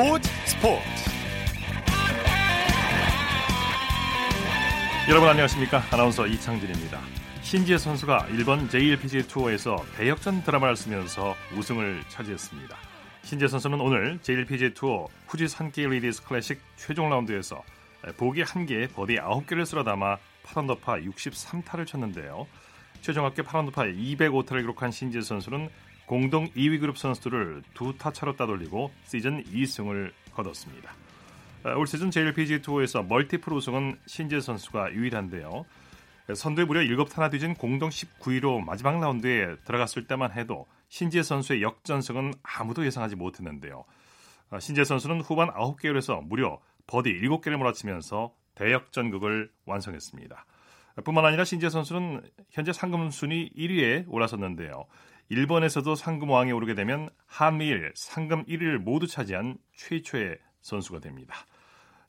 스포츠 0.00 0.30
스포츠. 0.46 0.82
여러분 5.10 5.28
안녕하십니까? 5.28 5.82
아나운서 5.90 6.26
이창진입니다. 6.26 6.98
신지애 7.42 7.76
선수가 7.76 8.28
일본 8.30 8.66
JLPGA 8.70 9.28
투어에서 9.28 9.84
대역전 9.98 10.42
드라마를 10.44 10.74
쓰면서 10.74 11.36
우승을 11.54 12.02
차지했습니다. 12.08 12.74
신지애 13.24 13.48
선수는 13.48 13.78
오늘 13.78 14.18
JLPGA 14.22 14.72
투어 14.72 15.06
후지 15.26 15.46
산케이 15.46 15.86
레이디스 15.86 16.24
클래식 16.24 16.62
최종 16.76 17.10
라운드에서 17.10 17.62
보기 18.16 18.42
1개 18.44 18.90
버디 18.94 19.16
9개를 19.16 19.66
쓸어 19.66 19.84
담아 19.84 20.16
8언더파 20.46 21.12
63타를 21.12 21.86
쳤는데요. 21.86 22.46
최종 23.02 23.26
합계 23.26 23.42
8언더파 23.42 23.94
205타를 23.94 24.62
기록한 24.62 24.92
신지애 24.92 25.20
선수는 25.20 25.68
공동 26.10 26.48
2위 26.54 26.80
그룹 26.80 26.98
선수들을 26.98 27.62
두 27.72 27.96
타 27.96 28.10
차로 28.10 28.34
따돌리고 28.34 28.90
시즌 29.04 29.44
2승을 29.44 30.10
거뒀습니다. 30.32 30.92
아, 31.62 31.74
올 31.74 31.86
시즌 31.86 32.10
JLPGA 32.10 32.62
투어에서 32.62 33.04
멀티플 33.04 33.52
우승은 33.52 33.96
신지애 34.06 34.40
선수가 34.40 34.92
유일한데요. 34.94 35.64
선두에 36.34 36.64
무려 36.64 36.80
7타나 36.80 37.30
뒤진 37.30 37.54
공동 37.54 37.90
19위로 37.90 38.58
마지막 38.64 38.98
라운드에 38.98 39.54
들어갔을 39.64 40.08
때만 40.08 40.32
해도 40.32 40.66
신지애 40.88 41.22
선수의 41.22 41.62
역전승은 41.62 42.34
아무도 42.42 42.84
예상하지 42.84 43.14
못했는데요. 43.14 43.84
아, 44.50 44.58
신지애 44.58 44.82
선수는 44.82 45.20
후반 45.20 45.48
9개 45.50 45.78
홀에서 45.78 46.26
무려 46.26 46.58
버디 46.88 47.20
7개를 47.20 47.56
몰아치면서 47.56 48.34
대역전극을 48.56 49.52
완성했습니다. 49.64 50.44
뿐만 51.04 51.24
아니라 51.24 51.44
신지애 51.44 51.70
선수는 51.70 52.22
현재 52.50 52.72
상금 52.72 53.10
순위 53.10 53.48
1위에 53.56 54.06
올라섰는데요. 54.08 54.86
일본에서도 55.30 55.94
상금 55.94 56.28
왕에 56.28 56.50
오르게 56.50 56.74
되면 56.74 57.08
한미일 57.24 57.92
상금 57.94 58.44
1위를 58.46 58.78
모두 58.78 59.06
차지한 59.06 59.58
최초의 59.74 60.38
선수가 60.60 60.98
됩니다. 60.98 61.36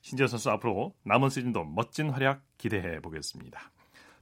신재 0.02 0.26
선수 0.26 0.50
앞으로 0.50 0.96
남은 1.04 1.30
시즌도 1.30 1.64
멋진 1.66 2.10
활약 2.10 2.42
기대해 2.58 3.00
보겠습니다. 3.00 3.62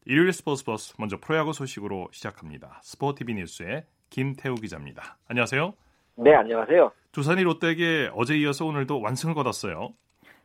일요일 0.05 0.33
스포츠 0.33 0.65
버스 0.65 0.93
먼저 0.99 1.17
프로야구 1.17 1.53
소식으로 1.53 2.09
시작합니다. 2.11 2.81
스포티비 2.83 3.35
뉴스의 3.35 3.85
김태우 4.09 4.55
기자입니다. 4.55 5.17
안녕하세요. 5.29 5.73
네, 6.17 6.35
안녕하세요. 6.35 6.91
두산이 7.13 7.43
롯데에게 7.43 8.11
어제 8.13 8.37
이어서 8.37 8.65
오늘도 8.65 8.99
완승을 8.99 9.33
거뒀어요. 9.33 9.93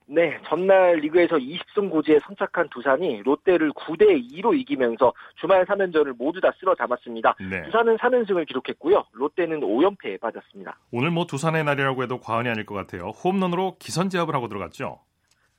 네, 0.07 0.39
전날 0.47 0.97
리그에서 0.97 1.37
20승 1.37 1.91
고지에 1.91 2.21
선착한 2.27 2.69
두산이 2.69 3.23
롯데를 3.23 3.73
9대 3.73 4.31
2로 4.33 4.59
이기면서 4.59 5.13
주말 5.41 5.65
3연전을 5.65 6.17
모두 6.17 6.41
다 6.41 6.53
쓸어 6.61 6.75
담았습니다. 6.75 7.37
네. 7.51 7.63
두산은 7.63 7.97
3연승을 7.97 8.47
기록했고요. 8.47 9.05
롯데는 9.13 9.61
5연패에 9.61 10.21
빠졌습니다. 10.21 10.79
오늘 10.93 11.11
뭐 11.11 11.27
두산의 11.27 11.65
날이라고 11.65 12.03
해도 12.03 12.19
과언이 12.19 12.49
아닐 12.49 12.67
것 12.67 12.75
같아요. 12.75 13.09
홈런으로 13.25 13.77
기선제압을 13.79 14.35
하고 14.35 14.49
들어갔죠. 14.49 15.01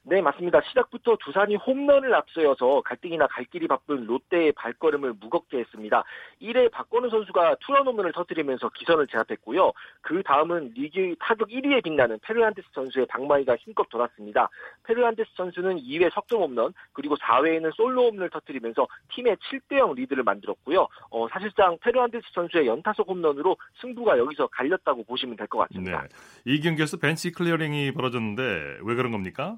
네, 0.07 0.21
맞습니다. 0.21 0.61
시작부터 0.61 1.17
두산이 1.19 1.55
홈런을 1.55 2.13
앞서여서 2.13 2.81
갈등이나 2.81 3.25
갈 3.25 3.43
길이 3.45 3.67
바쁜 3.67 4.05
롯데의 4.05 4.51
발걸음을 4.51 5.13
무겁게 5.19 5.57
했습니다. 5.59 6.03
1회 6.39 6.69
박건우 6.71 7.09
선수가 7.09 7.55
투런 7.61 7.87
홈런을 7.87 8.11
터뜨리면서 8.11 8.69
기선을 8.69 9.07
제압했고요. 9.07 9.71
그 10.01 10.21
다음은 10.21 10.73
리그 10.75 11.15
타격 11.19 11.49
1위에 11.49 11.83
빛나는 11.83 12.19
페르난데스 12.21 12.67
선수의 12.73 13.07
방망이가 13.07 13.55
힘껏 13.55 13.89
돌았습니다. 13.89 14.47
페르난데스 14.83 15.31
선수는 15.35 15.77
2회 15.77 16.13
석점 16.13 16.43
홈런, 16.43 16.71
그리고 16.93 17.15
4회에는 17.15 17.73
솔로 17.75 18.09
홈런을 18.09 18.29
터뜨리면서 18.29 18.87
팀의 19.15 19.37
7대0 19.37 19.95
리드를 19.95 20.21
만들었고요. 20.21 20.87
어, 21.09 21.27
사실상 21.29 21.79
페르난데스 21.81 22.27
선수의 22.31 22.67
연타석 22.67 23.09
홈런으로 23.09 23.57
승부가 23.81 24.19
여기서 24.19 24.47
갈렸다고 24.47 25.03
보시면 25.05 25.35
될 25.35 25.45
것 25.47 25.59
같습니다. 25.67 26.01
네. 26.01 26.07
이 26.45 26.59
경기에서 26.61 26.97
벤치 26.97 27.31
클리어링이 27.31 27.91
벌어졌는데 27.93 28.79
왜 28.83 28.95
그런 28.95 29.11
겁니까? 29.11 29.57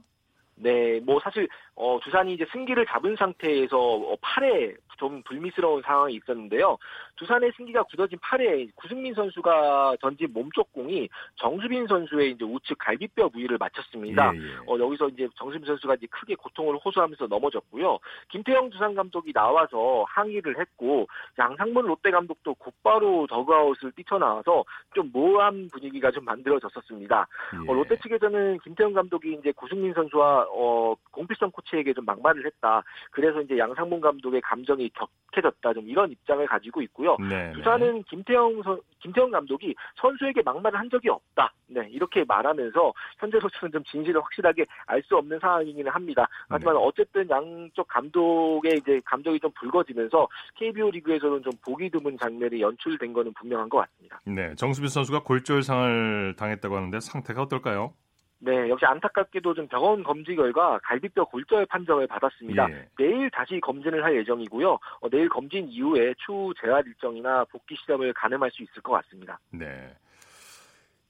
네, 0.60 1.00
뭐 1.02 1.20
사실 1.20 1.48
어, 1.76 2.00
두산이 2.04 2.34
이제 2.34 2.46
승기를 2.52 2.86
잡은 2.88 3.16
상태에서 3.16 3.78
어, 3.78 4.16
8회 4.16 4.76
좀 4.98 5.22
불미스러운 5.24 5.82
상황이 5.84 6.16
있었는데요. 6.16 6.78
두산의 7.18 7.52
승기가 7.56 7.84
굳어진 7.84 8.18
8회 8.20 8.70
구승민 8.76 9.14
선수가 9.14 9.98
던진 10.02 10.34
몸쪽 10.34 10.72
공이 10.74 11.08
정수빈 11.36 11.88
선수의 11.88 12.32
이제 12.32 12.44
우측 12.44 12.78
갈비뼈 12.80 13.30
부위를 13.30 13.58
맞췄습니다. 13.60 14.32
예, 14.36 14.40
예. 14.40 14.56
어, 14.68 14.78
여기서 14.80 15.10
이제 15.10 15.28
정수빈 15.36 15.66
선수가 15.66 15.96
이제 15.96 16.08
크게 16.08 16.36
고통을 16.36 16.78
호소하면서 16.84 17.28
넘어졌고요. 17.28 18.00
김태형 18.30 18.72
두산 18.72 18.96
감독이 18.96 19.32
나와서 19.34 20.04
항의를 20.10 20.60
했고 20.60 21.08
양상문 21.38 21.86
롯데 21.86 22.12
감독도 22.12 22.56
곧바로 22.56 23.28
더그아웃을 23.28 23.92
뛰쳐나와서 23.94 24.64
좀 24.96 25.12
모호한 25.14 25.70
분위기가 25.72 26.12
좀 26.12 26.26
만들어졌었습니다. 26.26 27.28
예. 27.54 27.72
어, 27.72 27.74
롯데 27.74 27.96
측에서는 27.98 28.60
김태형 28.60 28.94
감독이 28.94 29.38
이제 29.40 29.52
구승민 29.52 29.94
선수와 29.94 30.47
어, 30.50 30.96
공필성 31.12 31.52
코치에게 31.52 31.94
좀 31.94 32.06
막말을 32.06 32.46
했다. 32.46 32.84
그래서 33.12 33.42
이제 33.42 33.58
양상문 33.58 34.00
감독의 34.02 34.42
감정이 34.42 34.90
격해졌다. 34.90 35.74
좀 35.74 35.88
이런 35.88 36.12
입장을 36.12 36.46
가지고 36.46 36.82
있고요. 36.84 37.18
네, 37.20 37.48
네. 37.48 37.54
두산은 37.54 38.04
김태형 38.04 38.62
선, 38.64 38.80
김태형 39.00 39.32
감독이 39.32 39.76
선수에게 39.96 40.42
막말을 40.44 40.78
한 40.78 40.90
적이 40.90 41.10
없다. 41.10 41.54
네, 41.68 41.88
이렇게 41.90 42.24
말하면서 42.26 42.94
현재로서는 43.20 43.72
좀 43.72 43.84
진실을 43.84 44.22
확실하게 44.22 44.66
알 44.86 45.02
수 45.08 45.16
없는 45.16 45.40
상황이기는 45.40 45.90
합니다. 45.90 46.28
하지만 46.50 46.76
네. 46.76 46.82
어쨌든 46.84 47.30
양쪽 47.30 47.88
감독의 47.88 48.80
이제 48.82 49.00
감정이 49.06 49.40
좀 49.40 49.50
붉어지면서 49.52 50.28
KBO 50.56 50.92
리그에서는 50.92 51.44
좀 51.44 51.54
보기 51.64 51.90
드문 51.90 52.18
장면이 52.18 52.60
연출된 52.62 53.14
거는 53.14 53.34
분명한 53.34 53.70
것 53.70 53.78
같습니다. 53.78 54.20
네, 54.26 54.54
정수빈 54.56 54.90
선수가 54.90 55.24
골절상을 55.24 56.36
당했다고 56.36 56.76
하는데 56.76 57.00
상태가 57.00 57.44
어떨까요? 57.44 57.94
네, 58.40 58.70
역시 58.70 58.86
안타깝게도 58.86 59.54
좀 59.56 59.68
병원 59.68 60.04
검진 60.04 60.36
결과 60.36 60.80
갈비뼈 60.84 61.26
골절 61.26 61.66
판정을 61.66 62.08
받았습니다. 62.08 62.68
예. 62.70 62.88
내일 62.98 63.30
다시 63.32 63.60
검진을 63.60 64.04
할 64.04 64.16
예정이고요. 64.18 64.72
어, 64.74 65.10
내일 65.10 65.28
검진 65.28 65.68
이후에 65.68 66.14
추후 66.26 66.54
재활 66.62 66.86
일정이나 66.86 67.46
복귀 67.46 67.76
시점을 67.76 68.14
가늠할 68.14 68.52
수 68.52 68.64
있을 68.64 68.82
것 68.84 68.94
같습니다. 68.94 69.40
네. 69.52 69.96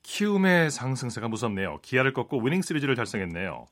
키움의 0.03 0.71
상승세가 0.71 1.27
무섭네요. 1.27 1.79
기아를 1.81 2.13
꺾고 2.13 2.39
위닝 2.39 2.61
시리즈를 2.61 2.95
달성했네요. 2.95 3.65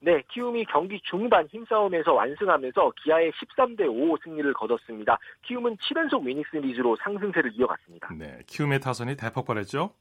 네, 0.00 0.22
키움이 0.28 0.66
경기 0.66 1.00
중반 1.04 1.46
힘싸움에서 1.46 2.12
완승하면서 2.12 2.92
기아에 3.02 3.32
13대 3.32 3.88
5 3.88 4.18
승리를 4.22 4.52
거뒀습니다. 4.52 5.18
키움은 5.42 5.76
7연속 5.76 6.24
위닝 6.24 6.42
시리즈로 6.50 6.96
상승세를 7.02 7.52
이어갔습니다. 7.54 8.12
네, 8.18 8.40
키움의 8.46 8.80
타선이 8.80 9.16
대폭발했죠? 9.16 9.92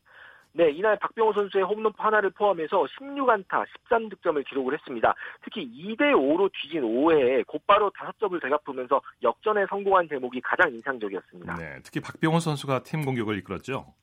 네, 0.57 0.69
이날 0.69 0.97
박병호 0.97 1.33
선수의 1.33 1.65
홈런 1.65 1.91
하나를 1.97 2.29
포함해서 2.29 2.85
16안타 2.97 3.65
13득점을 3.89 4.47
기록을 4.47 4.73
했습니다. 4.73 5.13
특히 5.43 5.69
2대5로 5.69 6.49
뒤진 6.53 6.81
5회에 6.81 7.45
곧바로 7.45 7.91
5점을 7.91 8.41
되갚으면서 8.41 9.01
역전에 9.21 9.65
성공한 9.69 10.07
대목이 10.07 10.39
가장 10.39 10.71
인상적이었습니다. 10.71 11.55
네, 11.57 11.79
특히 11.83 11.99
박병호 11.99 12.39
선수가 12.39 12.83
팀 12.83 13.03
공격을 13.03 13.37
이끌었죠. 13.39 13.93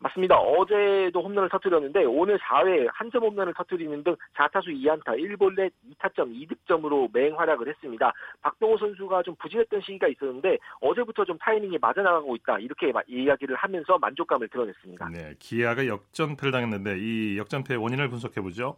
맞습니다. 0.00 0.36
어제도 0.36 1.22
홈런을 1.22 1.48
터뜨렸는데 1.48 2.04
오늘 2.04 2.38
4회 2.38 2.88
한 2.92 3.08
점 3.10 3.22
홈런을 3.24 3.54
터뜨리는 3.54 4.04
등 4.04 4.14
4타수 4.36 4.66
2안타 4.68 5.16
1볼넷 5.18 5.70
2타점 5.98 6.30
2득점으로 6.68 7.08
맹활약을 7.12 7.66
했습니다. 7.68 8.12
박동호 8.42 8.76
선수가 8.76 9.22
좀 9.22 9.34
부진했던 9.36 9.80
시기가 9.80 10.08
있었는데 10.08 10.58
어제부터 10.82 11.24
좀 11.24 11.38
타이밍이 11.38 11.78
맞아나가고 11.80 12.36
있다 12.36 12.58
이렇게 12.58 12.92
이야기를 13.06 13.56
하면서 13.56 13.98
만족감을 13.98 14.48
드러냈습니다. 14.48 15.08
네, 15.08 15.34
기아가 15.38 15.86
역전패를 15.86 16.52
당했는데 16.52 16.98
이 16.98 17.38
역전패의 17.38 17.78
원인을 17.82 18.08
분석해보죠. 18.10 18.76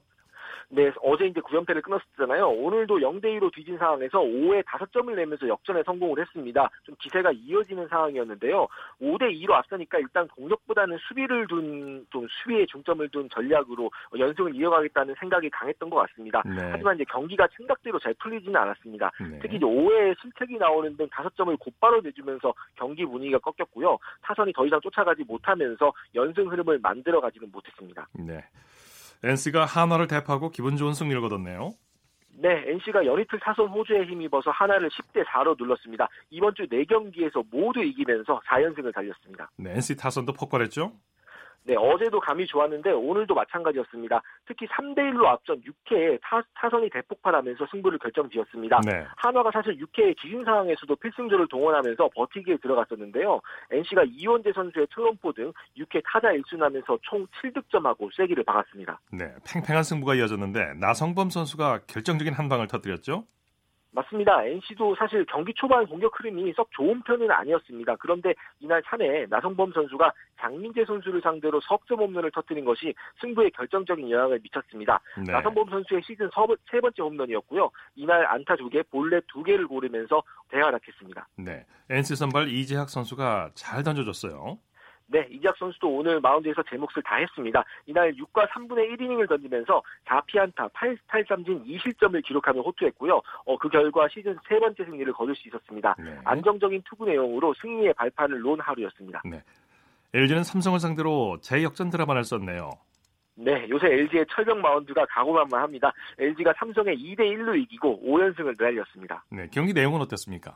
네, 0.72 0.92
어제 1.02 1.26
이제 1.26 1.40
9연패를 1.40 1.82
끊었잖아요. 1.82 2.48
오늘도 2.48 2.98
0대2로 2.98 3.52
뒤진 3.52 3.76
상황에서 3.76 4.20
5회 4.20 4.62
5점을 4.64 5.12
내면서 5.14 5.48
역전에 5.48 5.82
성공을 5.82 6.20
했습니다. 6.20 6.70
좀 6.84 6.94
기세가 7.00 7.32
이어지는 7.32 7.88
상황이었는데요. 7.88 8.68
5대2로 9.02 9.52
앞서니까 9.52 9.98
일단 9.98 10.28
공격보다는 10.28 10.96
수비를 11.08 11.48
둔, 11.48 12.06
좀 12.10 12.26
수비에 12.30 12.66
중점을 12.66 13.08
둔 13.08 13.28
전략으로 13.30 13.90
연승을 14.16 14.54
이어가겠다는 14.54 15.16
생각이 15.18 15.50
강했던 15.50 15.90
것 15.90 15.96
같습니다. 16.06 16.42
네. 16.46 16.68
하지만 16.70 16.94
이제 16.94 17.04
경기가 17.04 17.48
생각대로 17.56 17.98
잘 17.98 18.14
풀리지는 18.14 18.54
않았습니다. 18.54 19.10
네. 19.28 19.40
특히 19.42 19.56
이제 19.56 19.66
5회에 19.66 20.20
실책이 20.20 20.56
나오는 20.58 20.96
등 20.96 21.08
5점을 21.08 21.58
곧바로 21.58 22.00
내주면서 22.00 22.54
경기 22.76 23.04
분위기가 23.04 23.38
꺾였고요. 23.38 23.98
타선이 24.22 24.52
더 24.52 24.64
이상 24.66 24.80
쫓아가지 24.80 25.24
못하면서 25.24 25.92
연승 26.14 26.48
흐름을 26.48 26.78
만들어가지는 26.78 27.50
못했습니다. 27.50 28.06
네. 28.12 28.44
NC가 29.22 29.64
한화를 29.64 30.06
대파하고 30.06 30.50
기분 30.50 30.76
좋은 30.76 30.94
승리를 30.94 31.20
거뒀네요. 31.20 31.74
네, 32.38 32.64
NC가 32.66 33.04
연이틀 33.04 33.38
타선 33.38 33.68
호주에 33.68 34.04
힘입어서 34.04 34.50
하나를 34.50 34.88
10대 34.88 35.24
4로 35.26 35.56
눌렀습니다. 35.58 36.08
이번 36.30 36.54
주 36.54 36.66
4경기에서 36.66 37.44
모두 37.50 37.82
이기면서 37.82 38.40
4연승을 38.46 38.94
달렸습니다. 38.94 39.50
네, 39.58 39.72
NC 39.72 39.98
타선도 39.98 40.32
폭발했죠? 40.32 40.92
네, 41.64 41.74
어제도 41.76 42.18
감이 42.18 42.46
좋았는데 42.46 42.92
오늘도 42.92 43.34
마찬가지였습니다. 43.34 44.22
특히 44.46 44.66
3대 44.66 44.98
1로 45.12 45.26
앞선 45.26 45.62
6회에 45.62 46.18
타, 46.22 46.42
타선이 46.54 46.88
대폭발하면서 46.90 47.66
승부를 47.70 47.98
결정지었습니다. 47.98 48.80
네. 48.86 49.04
한화가 49.16 49.50
사실 49.52 49.76
6회 49.76 50.16
지진 50.20 50.44
상황에서도 50.44 50.96
필승조를 50.96 51.48
동원하면서 51.48 52.10
버티기에 52.14 52.56
들어갔었는데요. 52.58 53.40
NC가 53.70 54.04
이원재 54.04 54.52
선수의 54.52 54.86
트럼포 54.94 55.32
등 55.32 55.52
6회 55.78 56.02
타자 56.04 56.28
1순하면서 56.28 56.98
총 57.02 57.26
7득점하고 57.42 58.10
쐐기를 58.12 58.42
박았습니다. 58.44 59.00
네, 59.12 59.32
팽팽한 59.46 59.82
승부가 59.82 60.14
이어졌는데 60.14 60.74
나성범 60.80 61.30
선수가 61.30 61.80
결정적인 61.86 62.32
한 62.32 62.48
방을 62.48 62.68
터뜨렸죠. 62.68 63.24
맞습니다. 63.92 64.44
NC도 64.44 64.94
사실 64.96 65.24
경기 65.26 65.52
초반 65.54 65.86
공격 65.86 66.18
흐름이 66.18 66.52
썩 66.54 66.70
좋은 66.72 67.02
편은 67.02 67.30
아니었습니다. 67.30 67.96
그런데 67.96 68.34
이날 68.60 68.82
3회 68.82 69.28
나성범 69.28 69.72
선수가 69.72 70.12
장민재 70.40 70.84
선수를 70.84 71.20
상대로 71.20 71.60
석점 71.60 71.98
홈런을 72.00 72.30
터뜨린 72.30 72.64
것이 72.64 72.94
승부에 73.20 73.50
결정적인 73.50 74.08
영향을 74.10 74.40
미쳤습니다. 74.42 75.00
네. 75.26 75.32
나성범 75.32 75.68
선수의 75.70 76.02
시즌 76.04 76.30
세 76.70 76.80
번째 76.80 77.02
홈런이었고요. 77.02 77.70
이날 77.96 78.26
안타 78.26 78.54
2개, 78.54 78.88
볼넷 78.90 79.26
2개를 79.26 79.68
고르면서 79.68 80.22
대활약했습니다. 80.50 81.28
네. 81.38 81.66
NC 81.90 82.16
선발 82.16 82.48
이재학 82.48 82.88
선수가 82.88 83.50
잘 83.54 83.82
던져줬어요. 83.82 84.58
네, 85.10 85.26
이지학 85.28 85.56
선수도 85.56 85.88
오늘 85.88 86.20
마운드에서 86.20 86.62
제 86.70 86.76
몫을 86.76 87.02
다했습니다. 87.04 87.64
이날 87.86 88.12
6과 88.14 88.48
3분의 88.48 88.96
1이닝을 88.96 89.28
던지면서 89.28 89.82
4피안타, 90.06 90.72
8, 90.72 90.96
8삼진 91.08 91.66
2실점을 91.66 92.24
기록하며 92.24 92.60
호투했고요. 92.60 93.20
어, 93.44 93.58
그 93.58 93.68
결과 93.68 94.06
시즌 94.08 94.38
세 94.48 94.58
번째 94.60 94.84
승리를 94.84 95.12
거둘 95.12 95.34
수 95.34 95.48
있었습니다. 95.48 95.96
네. 95.98 96.16
안정적인 96.24 96.82
투구 96.88 97.06
내용으로 97.06 97.52
승리의 97.60 97.92
발판을 97.94 98.40
놓은 98.40 98.60
하루였습니다. 98.60 99.22
네. 99.24 99.42
LG는 100.14 100.44
삼성을 100.44 100.78
상대로 100.78 101.38
재역전 101.40 101.90
드라마를 101.90 102.22
썼네요. 102.22 102.70
네, 103.34 103.66
요새 103.68 103.86
LG의 103.86 104.26
철벽 104.30 104.58
마운드가 104.58 105.06
가고만만합니다. 105.06 105.92
LG가 106.18 106.52
삼성에 106.56 106.94
2대 106.94 107.20
1로 107.20 107.58
이기고 107.62 108.00
5연승을 108.04 108.50
내달렸습니다. 108.50 109.24
네, 109.30 109.48
경기 109.50 109.72
내용은 109.72 110.00
어땠습니까? 110.02 110.54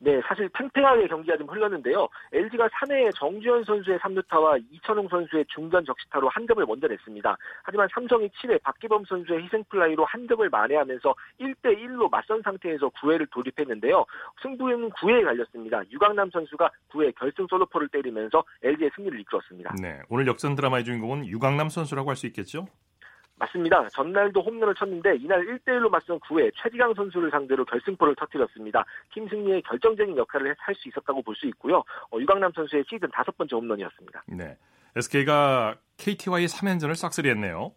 네, 0.00 0.20
사실 0.26 0.48
팽팽하게 0.50 1.08
경기가 1.08 1.36
좀 1.36 1.48
흘렀는데요. 1.48 2.08
LG가 2.32 2.68
3회에 2.68 3.12
정주현 3.16 3.64
선수의 3.64 3.98
3루타와 3.98 4.62
이천웅 4.70 5.08
선수의 5.08 5.44
중전 5.48 5.84
적시타로 5.84 6.28
한 6.28 6.46
점을 6.46 6.64
먼저 6.64 6.86
냈습니다. 6.86 7.36
하지만 7.64 7.88
삼성이 7.92 8.28
7회 8.28 8.62
박기범 8.62 9.04
선수의 9.06 9.42
희생플라이로 9.44 10.04
한 10.04 10.28
점을 10.28 10.48
만회하면서 10.48 11.14
1대1로 11.40 12.08
맞선 12.10 12.42
상태에서 12.42 12.88
9회를 12.90 13.28
돌입했는데요. 13.32 14.04
승부는 14.42 14.90
9회에 14.90 15.24
갈렸습니다. 15.24 15.82
유강남 15.90 16.30
선수가 16.30 16.70
9회 16.92 17.14
결승 17.16 17.46
솔로포를 17.48 17.88
때리면서 17.88 18.44
LG의 18.62 18.90
승리를 18.94 19.18
이끌었습니다. 19.20 19.74
네, 19.82 20.00
오늘 20.08 20.28
역전 20.28 20.54
드라마의 20.54 20.84
주인공은 20.84 21.26
유강남 21.26 21.68
선수라고 21.70 22.10
할 22.10 22.18
수 22.18 22.26
있겠죠? 22.26 22.66
맞습니다. 23.38 23.88
전날도 23.90 24.42
홈런을 24.42 24.74
쳤는데 24.74 25.16
이날 25.16 25.44
1대1로 25.46 25.88
맞선 25.90 26.18
9회 26.20 26.50
최지강 26.60 26.92
선수를 26.94 27.30
상대로 27.30 27.64
결승포를 27.64 28.14
터뜨렸습니다. 28.16 28.84
팀 29.12 29.28
승리에 29.28 29.60
결정적인 29.62 30.16
역할을 30.16 30.54
할 30.58 30.74
수 30.74 30.88
있었다고 30.88 31.22
볼 31.22 31.34
수 31.36 31.46
있고요. 31.48 31.78
어, 32.10 32.18
유강남 32.18 32.52
선수의 32.54 32.84
시즌 32.88 33.08
다섯 33.10 33.36
번째 33.36 33.56
홈런이었습니다. 33.56 34.24
네. 34.28 34.56
SK가 34.96 35.76
KT와의 35.98 36.48
3연전을 36.48 36.94
싹쓸이했네요. 36.96 37.72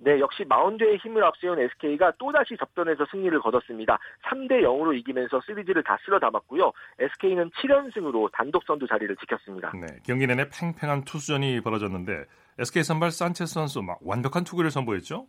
네, 0.00 0.20
역시 0.20 0.44
마운드에 0.48 0.96
힘을 0.96 1.24
앞세운 1.24 1.58
SK가 1.58 2.12
또다시 2.18 2.56
접전에서 2.56 3.04
승리를 3.10 3.38
거뒀습니다. 3.40 3.98
3대 4.30 4.62
0으로 4.62 4.96
이기면서 4.96 5.40
시리즈를 5.44 5.82
다 5.82 5.98
쓸어 6.04 6.18
담았고요. 6.20 6.72
SK는 7.00 7.50
7연승으로 7.50 8.30
단독 8.32 8.62
선두 8.64 8.86
자리를 8.86 9.14
지켰습니다. 9.16 9.72
네, 9.72 9.86
경기 10.04 10.26
내내 10.26 10.48
팽팽한 10.50 11.04
투수전이 11.04 11.60
벌어졌는데 11.62 12.24
SK 12.60 12.84
선발 12.84 13.10
산체스 13.10 13.54
선수 13.54 13.82
막 13.82 13.98
완벽한 14.02 14.44
투구를 14.44 14.70
선보였죠? 14.70 15.26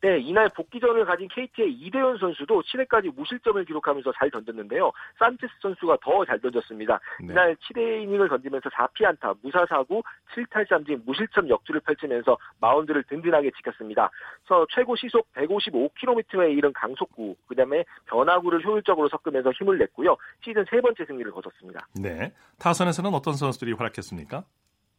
네, 0.00 0.18
이날 0.20 0.48
복귀전을 0.50 1.04
가진 1.04 1.26
KT의 1.28 1.72
이대현 1.72 2.18
선수도 2.18 2.62
7회까지 2.62 3.14
무실점을 3.14 3.64
기록하면서 3.64 4.12
잘 4.16 4.30
던졌는데요. 4.30 4.92
산체스 5.18 5.52
선수가 5.60 5.98
더 6.02 6.24
잘 6.24 6.40
던졌습니다. 6.40 7.00
네. 7.20 7.32
이날 7.32 7.56
7회 7.56 8.02
이닝을 8.02 8.28
던지면서 8.28 8.68
4피안타, 8.70 9.38
무사사구, 9.42 10.02
7탈삼진, 10.34 11.04
무실점 11.04 11.48
역주를 11.48 11.80
펼치면서 11.80 12.36
마운드를 12.60 13.02
든든하게 13.04 13.50
지켰습니다. 13.56 14.10
그래서 14.44 14.66
최고 14.70 14.94
시속 14.94 15.26
155km에 15.34 16.56
이른 16.56 16.72
강속구, 16.72 17.36
그 17.46 17.54
다음에 17.54 17.84
변화구를 18.06 18.64
효율적으로 18.64 19.08
섞으면서 19.08 19.50
힘을 19.52 19.78
냈고요. 19.78 20.16
시즌 20.44 20.64
세 20.70 20.80
번째 20.80 21.04
승리를 21.04 21.30
거뒀습니다. 21.32 21.86
네, 22.00 22.32
타선에서는 22.58 23.12
어떤 23.14 23.34
선수들이 23.34 23.72
활약했습니까? 23.72 24.44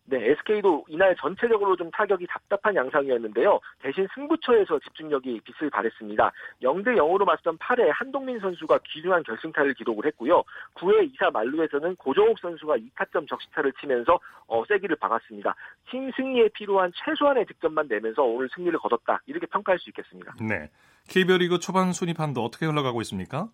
네, 0.10 0.32
SK도 0.32 0.86
이날 0.88 1.16
전체적으로 1.16 1.76
좀 1.76 1.92
타격이 1.92 2.26
답답한 2.28 2.76
양상이었는데요. 2.76 3.60
대신 3.80 4.08
승부처에서 4.16 4.80
집중력이 4.80 5.42
빛을 5.42 5.70
발했습니다. 5.70 6.32
0대 6.64 6.98
0으로 6.98 7.26
맞선 7.26 7.58
8회 7.60 7.92
한동민 7.94 8.40
선수가 8.40 8.80
귀중한 8.86 9.22
결승타를 9.24 9.76
기록을 9.76 10.06
했고요. 10.08 10.44
9회 10.76 11.14
2사 11.14 11.32
만루에서는 11.32 11.96
고정욱 11.98 12.40
선수가 12.40 12.78
2타점 12.78 13.30
적시타를 13.30 13.72
치면서 13.80 14.20
어, 14.48 14.64
세기를 14.66 14.96
박았습니다. 14.96 15.56
팀 15.92 16.12
승리에 16.12 16.50
필요한 16.56 16.92
최소한의 16.96 17.46
득점만 17.46 17.88
내면서 17.88 18.24
오늘 18.24 18.50
승리를 18.56 18.78
거뒀다. 18.80 19.22
이렇게 19.28 19.46
평가할 19.46 19.78
수 19.78 19.90
있겠습니다. 19.92 20.34
네. 20.42 20.70
KBO 21.08 21.38
리그 21.38 21.60
초반 21.60 21.94
순위판도 21.94 22.44
어떻게 22.44 22.66
흘러가고 22.66 23.02
있습니까? 23.02 23.50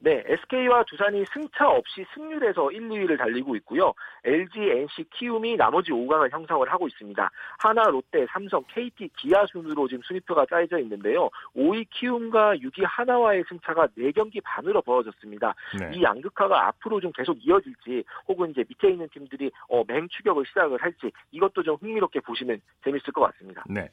네, 0.00 0.22
SK와 0.26 0.84
두산이 0.84 1.24
승차 1.32 1.68
없이 1.68 2.06
승률에서 2.14 2.70
1, 2.70 2.88
2위를 2.88 3.18
달리고 3.18 3.56
있고요. 3.56 3.92
LG, 4.24 4.60
NC, 4.60 5.04
키움이 5.10 5.56
나머지 5.56 5.90
5강을 5.90 6.30
형성을 6.30 6.70
하고 6.70 6.86
있습니다. 6.86 7.30
하나, 7.58 7.82
롯데, 7.84 8.24
삼성, 8.30 8.62
KT, 8.68 9.10
기아 9.16 9.44
순으로 9.46 9.88
지금 9.88 10.02
순위표가 10.04 10.46
짜여져 10.48 10.78
있는데요. 10.80 11.28
5위 11.56 11.86
키움과 11.90 12.56
6위 12.56 12.84
하나와의 12.84 13.44
승차가 13.48 13.88
4경기 13.98 14.40
반으로 14.44 14.82
벌어졌습니다. 14.82 15.54
네. 15.80 15.90
이 15.94 16.02
양극화가 16.02 16.68
앞으로 16.68 17.00
좀 17.00 17.10
계속 17.12 17.36
이어질지 17.44 18.04
혹은 18.28 18.50
이제 18.50 18.64
밑에 18.68 18.90
있는 18.90 19.08
팀들이 19.12 19.50
어, 19.68 19.82
맹추격을 19.86 20.44
시작을 20.46 20.80
할지 20.80 21.10
이것도 21.32 21.64
좀 21.64 21.76
흥미롭게 21.80 22.20
보시면 22.20 22.60
재밌을 22.84 23.12
것 23.12 23.22
같습니다. 23.22 23.64
네. 23.68 23.88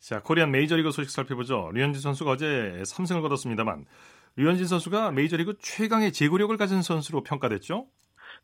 자, 0.00 0.20
코리안 0.20 0.50
메이저리그 0.50 0.90
소식 0.90 1.10
살펴보죠. 1.10 1.70
류현진 1.72 2.02
선수가 2.02 2.32
어제 2.32 2.82
3승을 2.82 3.22
거뒀습니다만 3.22 3.86
류현진 4.36 4.66
선수가 4.66 5.12
메이저리그 5.12 5.58
최강의 5.60 6.12
제구력을 6.12 6.56
가진 6.56 6.82
선수로 6.82 7.22
평가됐죠? 7.22 7.86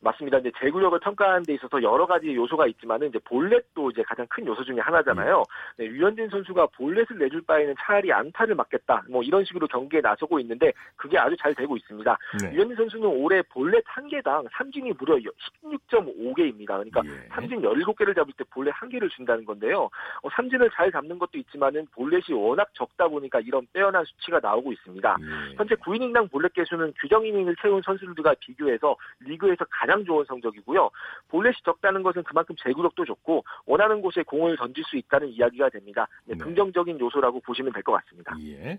맞습니다. 0.00 0.38
이제 0.38 0.50
제구력을 0.58 0.98
평가하는 1.00 1.44
데 1.44 1.54
있어서 1.54 1.82
여러 1.82 2.06
가지 2.06 2.34
요소가 2.34 2.66
있지만은 2.68 3.08
이제 3.08 3.18
볼넷도 3.24 3.90
이제 3.90 4.02
가장 4.02 4.26
큰 4.28 4.46
요소 4.46 4.64
중에 4.64 4.80
하나잖아요. 4.80 5.42
네, 5.76 5.86
류현진 5.86 6.30
선수가 6.30 6.68
볼넷을 6.68 7.18
내줄 7.18 7.42
바에는 7.42 7.74
차라리 7.78 8.12
안타를 8.12 8.54
맞겠다. 8.54 9.04
뭐 9.10 9.22
이런 9.22 9.44
식으로 9.44 9.66
경기에 9.66 10.00
나서고 10.00 10.40
있는데 10.40 10.72
그게 10.96 11.18
아주 11.18 11.36
잘 11.36 11.54
되고 11.54 11.76
있습니다. 11.76 12.18
네. 12.42 12.50
류현진 12.52 12.76
선수는 12.76 13.06
올해 13.06 13.42
볼넷 13.42 13.82
한 13.86 14.08
개당 14.08 14.44
삼진이 14.52 14.92
무려 14.98 15.16
16.5개입니다. 15.16 16.66
그러니까 16.66 17.02
예. 17.04 17.28
삼진 17.28 17.60
17개를 17.60 18.14
잡을 18.16 18.32
때 18.36 18.44
볼넷 18.50 18.72
한 18.74 18.88
개를 18.88 19.08
준다는 19.10 19.44
건데요. 19.44 19.90
어, 20.22 20.28
삼진을 20.34 20.70
잘 20.74 20.90
잡는 20.90 21.18
것도 21.18 21.38
있지만은 21.38 21.86
볼넷이 21.92 22.34
워낙 22.34 22.68
적다 22.72 23.08
보니까 23.08 23.40
이런 23.40 23.66
빼어난 23.72 24.04
수치가 24.04 24.40
나오고 24.40 24.72
있습니다. 24.72 25.16
예. 25.20 25.54
현재 25.56 25.74
9이닝당 25.74 26.30
볼넷 26.30 26.54
개수는 26.54 26.94
규정 26.98 27.26
이닝을 27.26 27.54
채운 27.60 27.82
선수들과 27.82 28.34
비교해서 28.40 28.96
리그에서 29.20 29.66
가장 29.68 29.89
가장 29.90 30.04
좋은 30.04 30.24
성적이고요. 30.26 30.90
볼넷이 31.28 31.56
적다는 31.64 32.02
것은 32.02 32.22
그만큼 32.22 32.54
제구력도 32.62 33.04
좋고 33.04 33.44
원하는 33.66 34.00
곳에 34.00 34.22
공을 34.22 34.56
던질 34.56 34.84
수 34.84 34.96
있다는 34.96 35.28
이야기가 35.28 35.68
됩니다. 35.70 36.06
네, 36.24 36.34
네. 36.34 36.44
긍정적인 36.44 37.00
요소라고 37.00 37.40
보시면 37.40 37.72
될 37.72 37.82
것 37.82 37.92
같습니다. 37.92 38.36
예. 38.44 38.78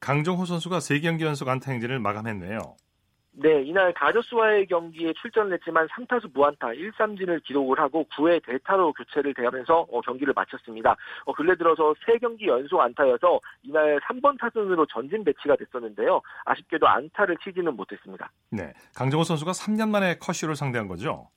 강정호 0.00 0.46
선수가 0.46 0.78
3경기 0.78 1.20
연속 1.22 1.48
안타 1.48 1.70
행진을 1.70 2.00
마감했네요. 2.00 2.58
네, 3.32 3.62
이날 3.62 3.92
가저스와의 3.94 4.66
경기에 4.66 5.12
출전을 5.14 5.52
했지만 5.54 5.86
3타수 5.88 6.32
무안타 6.34 6.68
1삼진을 6.68 7.42
기록을 7.44 7.78
하고 7.78 8.04
9회 8.16 8.44
대타로 8.44 8.92
교체를 8.92 9.34
대하면서 9.34 9.86
어, 9.90 10.00
경기를 10.00 10.32
마쳤습니다. 10.34 10.96
어, 11.24 11.32
근래 11.32 11.54
들어서 11.56 11.94
3경기 12.06 12.46
연속 12.46 12.80
안타여서 12.80 13.40
이날 13.62 14.00
3번 14.00 14.38
타순으로 14.38 14.84
전진 14.86 15.24
배치가 15.24 15.56
됐었는데요. 15.56 16.20
아쉽게도 16.44 16.88
안타를 16.88 17.36
치지는 17.42 17.76
못했습니다. 17.76 18.30
네, 18.50 18.72
강정호 18.96 19.24
선수가 19.24 19.52
3년 19.52 19.88
만에 19.88 20.16
커쇼를 20.18 20.56
상대한 20.56 20.88
거죠? 20.88 21.28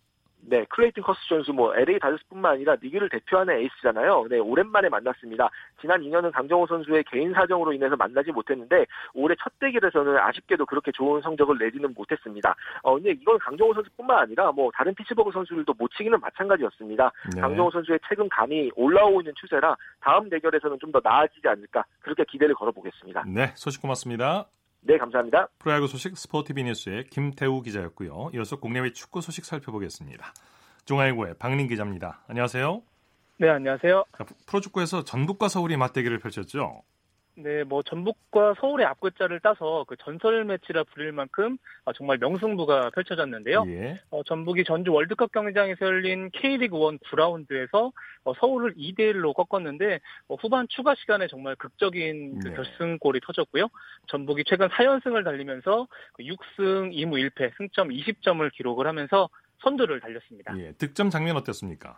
네, 0.46 0.66
클레이튼 0.70 1.04
커쇼 1.04 1.20
선수 1.28 1.52
뭐 1.54 1.76
LA 1.76 2.00
다저스뿐만 2.00 2.54
아니라 2.54 2.76
리그를 2.82 3.10
대표하는 3.10 3.58
에이스잖아요. 3.60 4.28
네, 4.30 4.40
오랜만에 4.40 4.90
만났습니다. 4.90 5.50
지난 5.82 6.02
2년은 6.02 6.32
강정호 6.32 6.68
선수의 6.68 7.04
개인 7.06 7.34
사정으로 7.34 7.74
인해서 7.74 7.96
만나지 7.96 8.32
못했는데 8.32 8.86
올해 9.14 9.36
첫 9.42 9.52
대결에서는 9.60 10.18
아쉽게도 10.18 10.66
그렇게 10.66 10.92
좋은 10.92 11.22
성적을 11.22 11.58
내지는 11.58 11.94
못했습니다. 11.94 12.56
어, 12.84 12.96
근데 12.96 13.12
이건 13.12 13.38
강정호 13.40 13.74
선수뿐만 13.74 14.20
아니라 14.20 14.52
뭐 14.52 14.72
다른 14.74 14.94
피츠버그 14.96 15.32
선수들도 15.32 15.74
못 15.78 15.92
치기는 15.98 16.20
마찬가지였습니다. 16.20 17.12
네. 17.36 17.42
강정호 17.42 17.72
선수의 17.72 18.00
최근 18.08 18.30
감이 18.30 18.72
올라오고 18.76 19.22
있는 19.22 19.34
추세라 19.36 19.76
다음 20.00 20.30
대결에서는 20.30 20.78
좀 20.80 20.94
더 20.94 21.02
나아지지 21.04 21.48
않을까 21.48 21.84
그렇게 22.02 22.24
기대를 22.24 22.54
걸어보겠습니다. 22.54 23.24
네, 23.26 23.52
소식 23.56 23.82
고맙습니다. 23.82 24.46
네, 24.86 24.98
감사합니다. 24.98 25.48
프로야구 25.60 25.88
소식 25.88 26.18
스포티비 26.18 26.64
뉴스의 26.64 27.06
김태우 27.06 27.62
기자였고요. 27.62 28.32
이어서 28.34 28.58
국내외 28.58 28.92
축구 28.92 29.22
소식 29.22 29.46
살펴보겠습니다. 29.46 30.34
중앙일보의 30.86 31.36
박린 31.40 31.68
기자입니다. 31.68 32.24
안녕하세요. 32.28 32.82
네, 33.38 33.50
안녕하세요. 33.50 34.04
자, 34.18 34.26
프로축구에서 34.46 35.06
전북과 35.06 35.48
서울이 35.48 35.78
맞대결을 35.78 36.20
펼쳤죠. 36.20 36.82
네, 37.36 37.64
뭐 37.64 37.82
전북과 37.82 38.56
서울의 38.60 38.86
앞글자를 38.86 39.40
따서 39.40 39.86
그 39.88 39.96
전설 39.98 40.44
매치라 40.46 40.84
부릴 40.84 41.12
만큼 41.12 41.58
아, 41.84 41.92
정말 41.94 42.20
명승부가 42.20 42.92
펼쳐졌는데요. 42.92 43.66
예. 43.68 44.00
어, 44.12 44.22
전북이 44.24 44.64
전주 44.64 44.94
월드컵 44.94 45.32
경기장에서 45.32 45.86
열린 45.86 46.30
K리그 46.32 46.76
1 46.78 47.00
9라운드에서 47.00 47.92
어, 48.26 48.34
서울을 48.36 48.76
2대 48.76 49.00
1로 49.14 49.34
꺾었는데 49.34 50.00
어, 50.28 50.36
후반 50.36 50.68
추가 50.70 50.94
시간에 50.94 51.28
정말 51.28 51.56
극적인 51.56 52.40
그 52.40 52.48
네. 52.50 52.54
결승골이 52.54 53.22
터졌고요. 53.22 53.68
전북이 54.08 54.44
최근 54.46 54.68
4연승을 54.70 55.24
달리면서 55.24 55.88
그 56.14 56.24
6승 56.24 56.94
2무 56.94 57.32
1패 57.32 57.58
승점 57.58 57.90
20점을 57.90 58.52
기록을 58.54 58.86
하면서 58.86 59.30
선두를 59.64 60.02
달렸습니다. 60.02 60.58
예. 60.60 60.74
득점 60.74 61.10
장면 61.10 61.38
어땠습니까? 61.38 61.98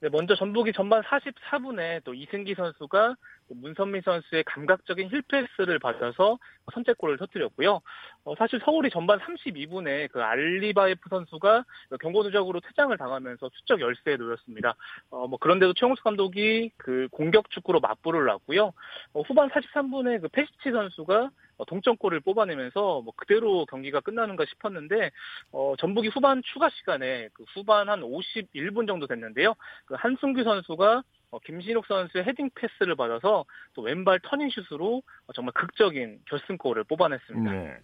네, 0.00 0.08
먼저 0.10 0.34
전북이 0.34 0.72
전반 0.72 1.02
44분에 1.02 2.02
또 2.04 2.14
이승기 2.14 2.54
선수가 2.54 3.16
또 3.48 3.54
문선민 3.54 4.02
선수의 4.02 4.44
감각적인 4.44 5.08
힐패스를 5.10 5.78
받아서 5.78 6.38
선제골을 6.72 7.18
터뜨렸고요. 7.18 7.80
어, 8.24 8.34
사실 8.36 8.60
서울이 8.64 8.90
전반 8.90 9.18
32분에 9.20 10.10
그 10.10 10.22
알리바이프 10.22 11.08
선수가 11.08 11.64
경고 12.00 12.22
누적으로 12.22 12.60
퇴장을 12.60 12.96
당하면서 12.96 13.50
수적 13.54 13.80
열세에 13.80 14.16
놓였습니다. 14.16 14.74
어, 15.10 15.26
뭐 15.26 15.38
그런데도 15.38 15.74
최용수 15.74 16.02
감독이 16.02 16.70
그 16.76 17.08
공격 17.10 17.50
축구로 17.50 17.80
맞불을 17.80 18.24
놨고요. 18.24 18.72
어, 19.14 19.20
후반 19.22 19.48
43분에 19.50 20.20
그 20.22 20.28
페시치 20.28 20.70
선수가 20.70 21.14
어, 21.14 21.30
동점골을 21.64 22.20
뽑아내면서 22.20 23.02
뭐 23.02 23.12
그대로 23.16 23.66
경기가 23.66 24.00
끝나는가 24.00 24.44
싶었는데 24.46 25.10
어, 25.52 25.74
전북이 25.78 26.08
후반 26.08 26.42
추가 26.52 26.68
시간에 26.70 27.28
그 27.32 27.44
후반 27.54 27.88
한 27.88 28.00
51분 28.00 28.86
정도 28.86 29.06
됐는데요. 29.06 29.54
그 29.84 29.94
한승규 29.94 30.42
선수가 30.42 31.02
어, 31.30 31.38
김신욱 31.40 31.86
선수의 31.86 32.24
헤딩 32.24 32.50
패스를 32.54 32.94
받아서 32.94 33.44
또 33.74 33.82
왼발 33.82 34.20
터닝슛으로 34.20 35.02
어, 35.26 35.32
정말 35.32 35.52
극적인 35.52 36.20
결승골을 36.28 36.84
뽑아냈습니다. 36.84 37.52
네. 37.52 37.76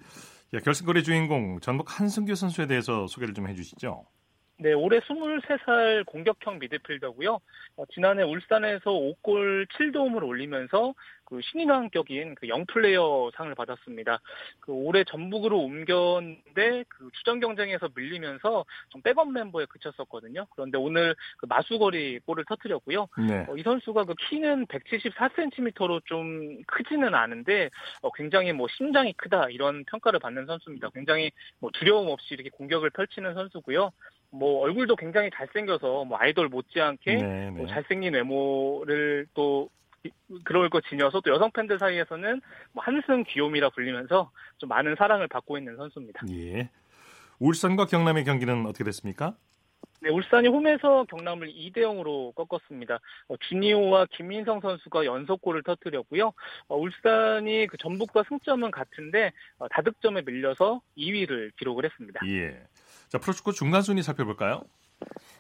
예, 0.54 0.58
결승골의 0.58 1.04
주인공 1.04 1.60
전북 1.60 1.98
한승규 1.98 2.34
선수에 2.34 2.66
대해서 2.66 3.06
소개를 3.06 3.34
좀 3.34 3.48
해주시죠. 3.48 4.04
네, 4.62 4.74
올해 4.74 5.00
23살 5.00 6.04
공격형 6.04 6.58
미드필더고요. 6.58 7.40
어, 7.76 7.84
지난해 7.94 8.22
울산에서 8.22 8.90
5골 8.90 9.66
7도움을 9.68 10.22
올리면서 10.22 10.92
그 11.24 11.40
신인왕격인 11.42 12.34
그 12.34 12.48
영플레이어 12.48 13.30
상을 13.36 13.54
받았습니다. 13.54 14.20
그 14.58 14.72
올해 14.72 15.04
전북으로 15.04 15.60
옮겼는데 15.60 16.84
그 16.88 17.08
주전 17.14 17.40
경쟁에서 17.40 17.88
밀리면서 17.94 18.64
좀 18.88 19.00
백업 19.00 19.32
멤버에 19.32 19.64
그쳤었거든요. 19.66 20.46
그런데 20.50 20.76
오늘 20.76 21.14
그 21.38 21.46
마수거리 21.46 22.18
골을 22.26 22.44
터뜨렸고요. 22.46 23.06
네. 23.28 23.46
어, 23.48 23.56
이 23.56 23.62
선수가 23.62 24.04
그 24.04 24.14
키는 24.28 24.66
174cm로 24.66 26.04
좀 26.04 26.62
크지는 26.66 27.14
않은데 27.14 27.70
어, 28.02 28.10
굉장히 28.12 28.52
뭐 28.52 28.66
심장이 28.76 29.12
크다 29.14 29.48
이런 29.50 29.84
평가를 29.84 30.18
받는 30.18 30.46
선수입니다. 30.46 30.90
굉장히 30.90 31.30
뭐 31.60 31.70
두려움 31.72 32.08
없이 32.08 32.34
이렇게 32.34 32.50
공격을 32.50 32.90
펼치는 32.90 33.34
선수고요. 33.34 33.92
뭐 34.30 34.60
얼굴도 34.62 34.96
굉장히 34.96 35.28
잘생겨서 35.34 36.04
뭐 36.04 36.16
아이돌 36.18 36.48
못지않게 36.48 37.14
네, 37.16 37.50
뭐 37.50 37.66
네. 37.66 37.72
잘생긴 37.72 38.14
외모를 38.14 39.26
또 39.34 39.68
이- 40.04 40.10
그럴 40.44 40.70
거 40.70 40.80
지녀서 40.80 41.20
또 41.20 41.30
여성 41.32 41.50
팬들 41.50 41.78
사이에서는 41.78 42.40
뭐 42.72 42.82
한승 42.82 43.24
귀요미라 43.24 43.70
불리면서 43.70 44.30
좀 44.58 44.68
많은 44.68 44.94
사랑을 44.96 45.28
받고 45.28 45.58
있는 45.58 45.76
선수입니다. 45.76 46.22
예. 46.30 46.70
울산과 47.38 47.86
경남의 47.86 48.24
경기는 48.24 48.66
어떻게 48.66 48.84
됐습니까? 48.84 49.34
네, 50.02 50.08
울산이 50.08 50.48
홈에서 50.48 51.04
경남을 51.04 51.48
2대 51.52 51.78
0으로 51.78 52.34
꺾었습니다. 52.34 52.98
어, 53.28 53.36
주니오와 53.36 54.06
김민성 54.10 54.60
선수가 54.60 55.04
연속골을 55.04 55.62
터뜨렸고요. 55.62 56.32
어, 56.68 56.76
울산이 56.76 57.66
그 57.66 57.76
전북과 57.76 58.22
승점은 58.28 58.70
같은데 58.70 59.32
어, 59.58 59.68
다득점에 59.68 60.22
밀려서 60.22 60.80
2위를 60.96 61.54
기록을 61.58 61.84
했습니다. 61.84 62.20
예. 62.28 62.62
자, 63.10 63.18
프로축구 63.18 63.52
중간 63.52 63.82
순위 63.82 64.02
살펴볼까요? 64.02 64.62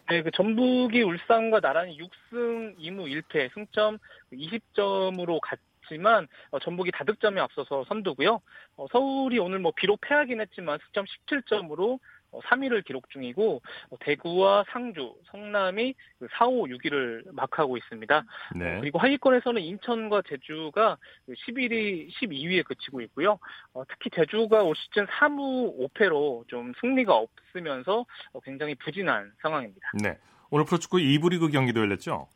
네, 0.08 0.24
그 0.24 0.32
전북이 0.32 1.02
울산과 1.02 1.60
나란히 1.60 1.96
6승 1.98 2.76
2무 2.78 3.22
1패 3.22 3.54
승점 3.54 3.98
20점으로 4.32 5.38
갔지만 5.40 6.26
어, 6.50 6.58
전북이 6.58 6.90
다득점에 6.90 7.40
앞서서 7.40 7.84
선두고요. 7.84 8.40
어, 8.76 8.86
서울이 8.90 9.38
오늘 9.38 9.60
뭐 9.60 9.72
비록 9.76 10.00
패하긴 10.00 10.40
했지만 10.40 10.80
승점 10.86 11.04
17점으로 11.28 12.00
3위를 12.38 12.84
기록 12.84 13.08
중이고 13.10 13.62
어, 13.90 13.96
대구와 14.00 14.64
상주, 14.70 15.14
성남이 15.30 15.94
그 16.18 16.28
4, 16.32 16.46
5, 16.46 16.64
6위를 16.64 17.32
막하고 17.32 17.76
있습니다. 17.76 18.24
네. 18.56 18.76
어, 18.76 18.80
그리고 18.80 18.98
하위권에서는 18.98 19.60
인천과 19.60 20.22
제주가 20.28 20.96
11위, 21.28 22.10
12위에 22.10 22.64
그치고 22.64 23.00
있고요. 23.02 23.38
어, 23.74 23.82
특히 23.88 24.10
제주가 24.14 24.62
올 24.62 24.74
시즌 24.76 25.06
3무 25.06 25.90
5패로 25.90 26.48
좀 26.48 26.72
승리가 26.80 27.14
없으면서 27.14 28.04
어, 28.32 28.40
굉장히 28.40 28.74
부진한 28.76 29.32
상황입니다. 29.42 29.92
네. 30.02 30.18
오늘 30.50 30.64
프로축구 30.64 30.98
2부 30.98 31.30
리그 31.30 31.48
경기도 31.48 31.80
열렸죠? 31.80 32.28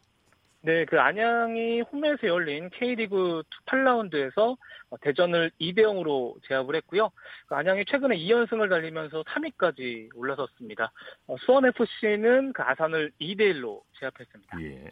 네, 0.65 0.87
그 0.87 0.99
안양이 0.99 1.83
홈에서 1.83 2.27
열린 2.27 2.71
K리그 2.71 3.43
2 3.43 3.67
8라운드에서 3.67 4.57
어, 4.89 4.97
대전을 5.03 5.51
2대 5.61 5.81
0으로 5.81 6.37
제압을 6.49 6.77
했고요. 6.77 7.11
그 7.47 7.55
안양이 7.55 7.85
최근에 7.85 8.17
2연승을 8.17 8.71
달리면서 8.71 9.25
3위까지 9.25 10.09
올라섰습니다. 10.15 10.91
어, 11.27 11.37
수원 11.41 11.67
FC는 11.67 12.55
그 12.55 12.63
아산을 12.63 13.13
2대 13.21 13.41
1로 13.53 13.83
제압했습니다. 14.01 14.63
예. 14.63 14.91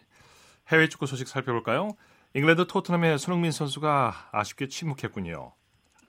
해외 0.69 0.89
축구 0.89 1.07
소식 1.07 1.27
살펴볼까요? 1.27 1.89
잉글랜드 2.35 2.67
토트넘의 2.67 3.17
손흥민 3.17 3.51
선수가 3.51 4.29
아쉽게 4.31 4.69
침묵했군요. 4.69 5.55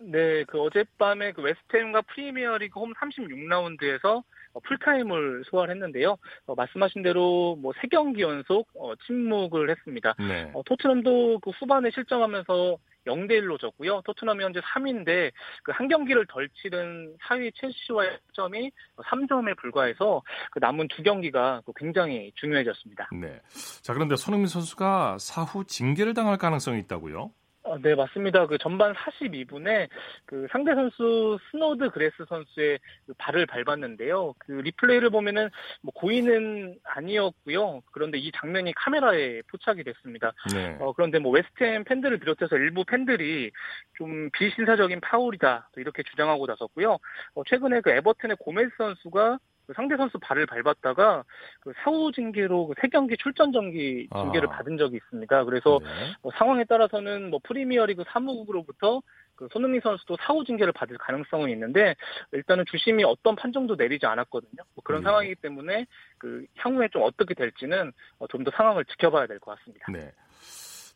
네, 0.01 0.43
그 0.43 0.59
어젯밤에 0.59 1.31
그 1.31 1.41
웨스트햄과 1.41 2.01
프리미어리그 2.01 2.77
홈 2.81 2.91
36라운드에서 2.95 4.17
어, 4.17 4.23
풀타임을 4.61 5.43
소화했는데요. 5.49 6.17
어, 6.47 6.55
말씀하신 6.55 7.01
대로 7.03 7.57
뭐 7.61 7.73
세 7.81 7.87
경기 7.87 8.21
연속 8.21 8.67
어, 8.75 8.93
침묵을 9.07 9.69
했습니다. 9.69 10.13
네. 10.19 10.49
어, 10.53 10.61
토트넘도 10.65 11.39
그 11.39 11.49
후반에 11.51 11.89
실점하면서 11.91 12.77
0대 13.07 13.31
1로 13.41 13.59
졌고요. 13.59 14.01
토트넘이 14.05 14.43
현재 14.43 14.61
3위인데 14.61 15.31
그 15.63 15.71
한 15.73 15.87
경기를 15.89 16.25
덜 16.27 16.47
치른 16.61 17.17
4위 17.17 17.51
첼시와의 17.55 18.17
승점이 18.33 18.71
3점에 18.97 19.57
불과해서 19.57 20.21
그 20.51 20.59
남은 20.59 20.87
두 20.87 21.03
경기가 21.03 21.61
그 21.65 21.73
굉장히 21.75 22.31
중요해졌습니다. 22.35 23.09
네. 23.19 23.41
자, 23.81 23.93
그런데 23.93 24.15
손흥민 24.15 24.47
선수가 24.47 25.17
사후 25.19 25.65
징계를 25.65 26.13
당할 26.13 26.37
가능성이 26.37 26.79
있다고요? 26.81 27.31
어, 27.73 27.79
네, 27.81 27.95
맞습니다. 27.95 28.45
그 28.45 28.59
전반 28.59 28.93
42분에 28.93 29.89
그 30.25 30.45
상대 30.51 30.75
선수 30.75 31.39
스노드그래스 31.49 32.23
선수의 32.29 32.77
그 33.07 33.13
발을 33.17 33.47
밟았는데요. 33.47 34.35
그 34.37 34.51
리플레이를 34.51 35.09
보면은 35.09 35.49
뭐 35.81 35.91
고의는 35.95 36.77
아니었고요. 36.83 37.81
그런데 37.91 38.19
이 38.19 38.31
장면이 38.31 38.73
카메라에 38.75 39.41
포착이 39.49 39.83
됐습니다. 39.83 40.33
네. 40.53 40.77
어, 40.79 40.93
그런데 40.93 41.17
뭐 41.17 41.31
웨스트햄 41.31 41.83
팬들을 41.85 42.19
비롯해서 42.19 42.57
일부 42.57 42.83
팬들이 42.85 43.49
좀 43.97 44.29
비신사적인 44.33 45.01
파울이다 45.01 45.69
또 45.73 45.81
이렇게 45.81 46.03
주장하고 46.03 46.45
나섰고요. 46.45 46.99
어, 47.33 47.43
최근에 47.47 47.81
그 47.81 47.89
에버튼의 47.89 48.37
고메스 48.39 48.69
선수가 48.77 49.39
그 49.67 49.73
상대 49.73 49.95
선수 49.97 50.17
발을 50.19 50.45
밟았다가 50.45 51.23
그 51.61 51.73
사후 51.83 52.11
징계로 52.11 52.67
그세 52.67 52.87
경기 52.89 53.15
출전 53.17 53.51
정기 53.51 54.07
징계를 54.13 54.49
아. 54.49 54.51
받은 54.51 54.77
적이 54.77 54.97
있습니다. 54.97 55.43
그래서 55.45 55.79
네. 55.83 55.89
뭐 56.21 56.31
상황에 56.37 56.63
따라서는 56.65 57.29
뭐 57.29 57.39
프리미어리그 57.43 58.03
사무국으로부터 58.09 59.01
그 59.35 59.47
손흥민 59.51 59.81
선수도 59.81 60.17
사후 60.21 60.43
징계를 60.45 60.73
받을 60.73 60.97
가능성은 60.97 61.49
있는데 61.51 61.95
일단은 62.31 62.65
주심이 62.69 63.03
어떤 63.03 63.35
판정도 63.35 63.75
내리지 63.75 64.05
않았거든요. 64.05 64.63
뭐 64.75 64.83
그런 64.83 65.01
예. 65.01 65.03
상황이기 65.05 65.35
때문에 65.35 65.85
그 66.17 66.45
향후에 66.57 66.89
좀 66.89 67.01
어떻게 67.03 67.33
될지는 67.33 67.91
어, 68.19 68.27
좀더 68.27 68.51
상황을 68.51 68.85
지켜봐야 68.85 69.27
될 69.27 69.39
것 69.39 69.57
같습니다. 69.57 69.85
네. 69.91 70.11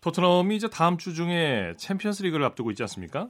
토트넘이 0.01 0.55
이제 0.55 0.67
다음 0.69 0.97
주 0.97 1.13
중에 1.13 1.73
챔피언스 1.77 2.23
리그를 2.23 2.45
앞두고 2.45 2.69
있지 2.71 2.83
않습니까? 2.83 3.29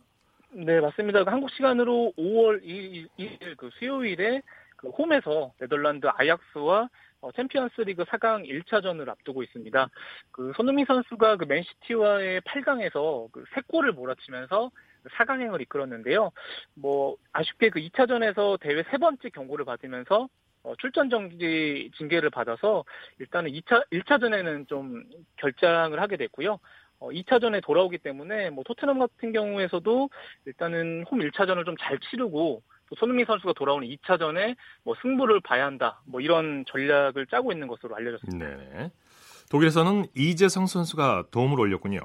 네, 0.51 0.79
맞습니다. 0.79 1.23
그 1.23 1.29
한국 1.29 1.49
시간으로 1.51 2.13
5월 2.17 2.63
2일, 2.63 3.07
2일 3.17 3.57
그 3.57 3.69
수요일에 3.79 4.41
그 4.77 4.89
홈에서 4.89 5.53
네덜란드 5.59 6.07
아약스와 6.07 6.89
어, 7.19 7.31
챔피언스 7.31 7.81
리그 7.81 8.03
4강 8.03 8.47
1차전을 8.47 9.09
앞두고 9.09 9.43
있습니다. 9.43 9.89
그 10.31 10.53
손흥민 10.55 10.85
선수가 10.85 11.37
그 11.37 11.45
맨시티와의 11.45 12.41
8강에서 12.41 13.31
그 13.31 13.43
3골을 13.53 13.91
몰아치면서 13.91 14.69
4강행을 15.17 15.61
이끌었는데요. 15.61 16.31
뭐 16.75 17.17
아쉽게 17.33 17.69
그 17.69 17.79
2차전에서 17.79 18.59
대회 18.59 18.83
세 18.91 18.97
번째 18.97 19.29
경고를 19.29 19.65
받으면서 19.65 20.29
어, 20.63 20.73
출전 20.79 21.09
정지 21.09 21.89
징계를 21.97 22.29
받아서 22.29 22.83
일단은 23.19 23.51
2차 23.51 23.87
1차전에는 23.91 24.67
좀 24.67 25.03
결장을 25.37 25.99
하게 25.99 26.17
됐고요. 26.17 26.59
어, 26.99 27.09
2차전에 27.09 27.63
돌아오기 27.63 27.99
때문에 27.99 28.49
뭐 28.51 28.63
토트넘 28.63 28.99
같은 28.99 29.31
경우에서도 29.31 30.09
일단은 30.45 31.03
홈 31.09 31.19
1차전을 31.19 31.65
좀 31.65 31.75
잘 31.79 31.99
치르고 31.99 32.61
또 32.61 32.63
손흥민 32.95 33.25
선수가 33.25 33.53
돌아오는 33.53 33.87
2차전에 33.87 34.55
뭐 34.83 34.95
승부를 35.01 35.41
봐야 35.41 35.65
한다. 35.65 36.01
뭐 36.05 36.21
이런 36.21 36.63
전략을 36.67 37.27
짜고 37.27 37.51
있는 37.51 37.67
것으로 37.67 37.95
알려졌습니다. 37.95 38.47
네. 38.47 38.91
독일에서는 39.49 40.07
이재성 40.15 40.67
선수가 40.67 41.25
도움을 41.31 41.59
올렸군요. 41.59 41.99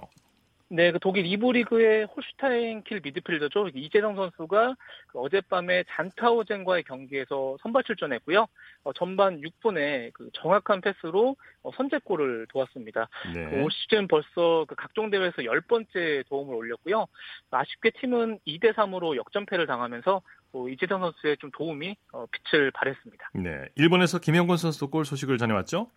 네, 0.75 0.91
그 0.93 0.99
독일 0.99 1.25
2부 1.25 1.52
리그의 1.52 2.05
홀슈타인 2.07 2.83
킬 2.85 3.00
미드필더죠. 3.02 3.69
이재성 3.75 4.17
선수가 4.17 4.75
그 5.09 5.19
어젯밤에 5.19 5.85
잔타우젠과의 5.88 6.85
경기에서 6.85 7.57
선발 7.62 7.85
출전했고요. 7.85 8.47
어, 8.85 8.93
전반 8.95 9.41
6분에 9.41 10.12
그 10.14 10.31
정확한 10.35 10.81
패스로 10.81 11.37
어, 11.62 11.71
선제골을 11.76 12.47
도왔습니다. 12.50 13.09
네. 13.35 13.50
그 13.50 13.62
올 13.62 13.71
시즌 13.71 14.09
벌써 14.09 14.64
그 14.67 14.75
각종 14.75 15.11
대회에서 15.11 15.37
10번째 15.43 16.26
도움을 16.29 16.55
올렸고요. 16.55 17.07
아쉽게 17.50 17.91
팀은 18.00 18.38
2대 18.47 18.73
3으로 18.75 19.17
역전패를 19.17 19.67
당하면서 19.67 20.23
어, 20.55 20.69
이재성 20.69 21.00
선수의 21.00 21.37
좀 21.38 21.50
도움이 21.52 21.97
어, 22.12 22.26
빛을 22.31 22.71
발했습니다. 22.73 23.31
네, 23.35 23.69
일본에서 23.76 24.19
김영권 24.19 24.57
선수도 24.57 24.88
골 24.91 25.05
소식을 25.05 25.38
전해왔죠? 25.38 25.88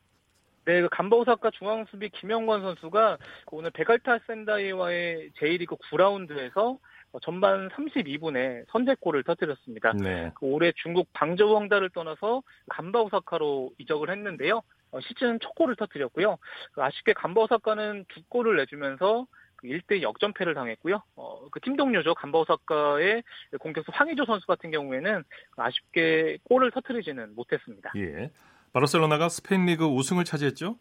네, 0.66 0.82
그 0.82 0.90
간바오사카 0.90 1.52
중앙수비 1.52 2.10
김영권 2.10 2.62
선수가 2.62 3.18
오늘 3.52 3.70
베갈타 3.70 4.18
센다이와의 4.26 5.32
J리그 5.38 5.76
9라운드에서 5.76 6.80
전반 7.22 7.70
32분에 7.70 8.66
선제골을 8.70 9.24
터뜨렸습니다. 9.24 9.94
네. 9.94 10.32
그 10.36 10.48
올해 10.48 10.74
중국 10.76 11.08
방저우헝다를 11.14 11.92
떠나서 11.92 12.42
간바오사카로 12.70 13.74
이적을 13.78 14.10
했는데요. 14.10 14.62
어, 14.92 15.00
시즌 15.02 15.40
첫 15.40 15.54
골을 15.56 15.76
터뜨렸고요. 15.76 16.38
그 16.74 16.84
아쉽게 16.84 17.14
간바오사카는 17.14 18.06
두 18.10 18.22
골을 18.30 18.58
내주면서 18.58 19.28
1대 19.64 19.84
그 19.88 20.02
역전패를 20.02 20.54
당했고요. 20.56 21.02
어, 21.16 21.50
그 21.50 21.60
팀 21.60 21.76
동료죠. 21.76 22.16
간바오사카의 22.16 23.24
공격수 23.60 23.92
황희조 23.94 24.26
선수 24.26 24.46
같은 24.48 24.72
경우에는 24.72 25.24
아쉽게 25.58 26.40
골을 26.44 26.72
터뜨리지는 26.72 27.36
못했습니다. 27.36 27.92
예. 27.98 28.30
바르셀로나가 28.76 29.30
스페인 29.30 29.66
리그 29.66 29.86
우승을 29.86 30.26
차지했죠? 30.26 30.76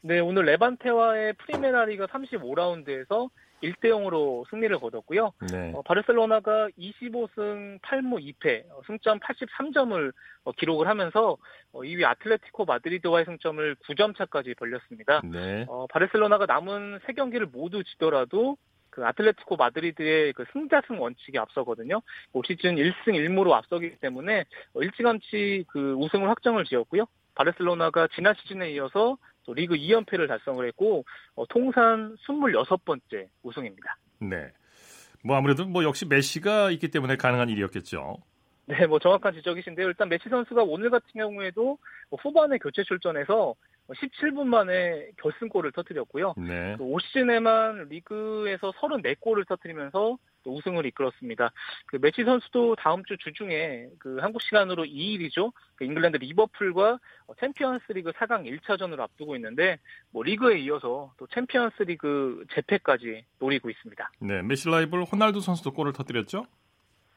네, 0.00 0.18
오늘 0.18 0.46
레반테와의 0.46 1.34
프리메라 1.34 1.84
리가 1.84 2.06
35라운드에서 2.06 3.28
1대 3.62 3.90
0으로 3.90 4.48
승리를 4.48 4.78
거뒀고요. 4.78 5.32
네. 5.52 5.72
어, 5.74 5.82
바르셀로나가 5.82 6.68
25승 6.78 7.80
8무 7.82 8.24
2패, 8.24 8.70
어, 8.70 8.80
승점 8.86 9.20
83점을 9.20 10.12
어, 10.44 10.52
기록을 10.52 10.88
하면서 10.88 11.36
2위 11.74 12.02
어, 12.02 12.08
아틀레티코 12.08 12.64
마드리드와의 12.64 13.26
승점을 13.26 13.76
9점 13.86 14.16
차까지 14.16 14.54
벌렸습니다. 14.54 15.20
네. 15.22 15.66
어, 15.68 15.86
바르셀로나가 15.90 16.46
남은 16.46 17.00
3경기를 17.00 17.50
모두 17.52 17.84
지더라도 17.84 18.56
그 18.88 19.04
아틀레티코 19.04 19.56
마드리드의 19.56 20.32
그 20.32 20.44
승자승 20.52 21.00
원칙이 21.00 21.38
앞서거든요. 21.38 22.00
올 22.32 22.42
시즌 22.46 22.76
1승 22.76 23.08
1무로 23.08 23.52
앞서기 23.52 23.96
때문에 24.00 24.44
일찌감치 24.74 25.66
그 25.68 25.92
우승을 25.92 26.28
확정을 26.28 26.64
지었고요. 26.64 27.04
바르셀로나가 27.38 28.08
지난 28.14 28.34
시즌에 28.34 28.72
이어서 28.72 29.16
또 29.44 29.54
리그 29.54 29.76
2연패를 29.76 30.28
달성을 30.28 30.66
했고 30.66 31.04
어, 31.36 31.46
통산 31.46 32.16
26번째 32.26 33.28
우승입니다. 33.42 33.96
네. 34.18 34.50
뭐 35.24 35.36
아무래도 35.36 35.64
뭐 35.64 35.84
역시 35.84 36.04
메시가 36.04 36.70
있기 36.72 36.88
때문에 36.88 37.16
가능한 37.16 37.48
일이었겠죠. 37.48 38.16
네, 38.66 38.86
뭐 38.86 38.98
정확한 38.98 39.32
지적이신데요. 39.34 39.86
일단 39.86 40.08
메시 40.08 40.28
선수가 40.28 40.64
오늘 40.64 40.90
같은 40.90 41.08
경우에도 41.14 41.78
후반에 42.10 42.58
교체 42.58 42.82
출전해서 42.82 43.54
17분 43.88 44.44
만에 44.44 45.08
결승골을 45.22 45.72
터뜨렸고요. 45.72 46.34
네. 46.36 46.76
올 46.78 47.00
시즌에만 47.00 47.86
리그에서 47.88 48.72
34골을 48.72 49.48
터뜨리면서 49.48 50.18
우승을 50.44 50.86
이끌었습니다. 50.86 51.50
그 51.86 51.98
메시 52.00 52.24
선수도 52.24 52.76
다음 52.76 53.04
주 53.04 53.16
주중에 53.18 53.86
그 53.98 54.18
한국 54.18 54.42
시간으로 54.42 54.84
2일이죠. 54.84 55.52
그 55.76 55.84
잉글랜드 55.84 56.18
리버풀과 56.18 56.98
챔피언스리그 57.40 58.12
4강 58.12 58.44
1차전을 58.60 59.00
앞두고 59.00 59.36
있는데 59.36 59.78
뭐 60.10 60.22
리그에 60.22 60.58
이어서 60.60 61.12
또 61.18 61.26
챔피언스리그 61.28 62.44
제패까지 62.54 63.24
노리고 63.38 63.70
있습니다. 63.70 64.10
네, 64.20 64.42
메시 64.42 64.68
라이벌 64.68 65.04
호날두 65.04 65.40
선수도 65.40 65.72
골을 65.72 65.92
터뜨렸죠? 65.92 66.46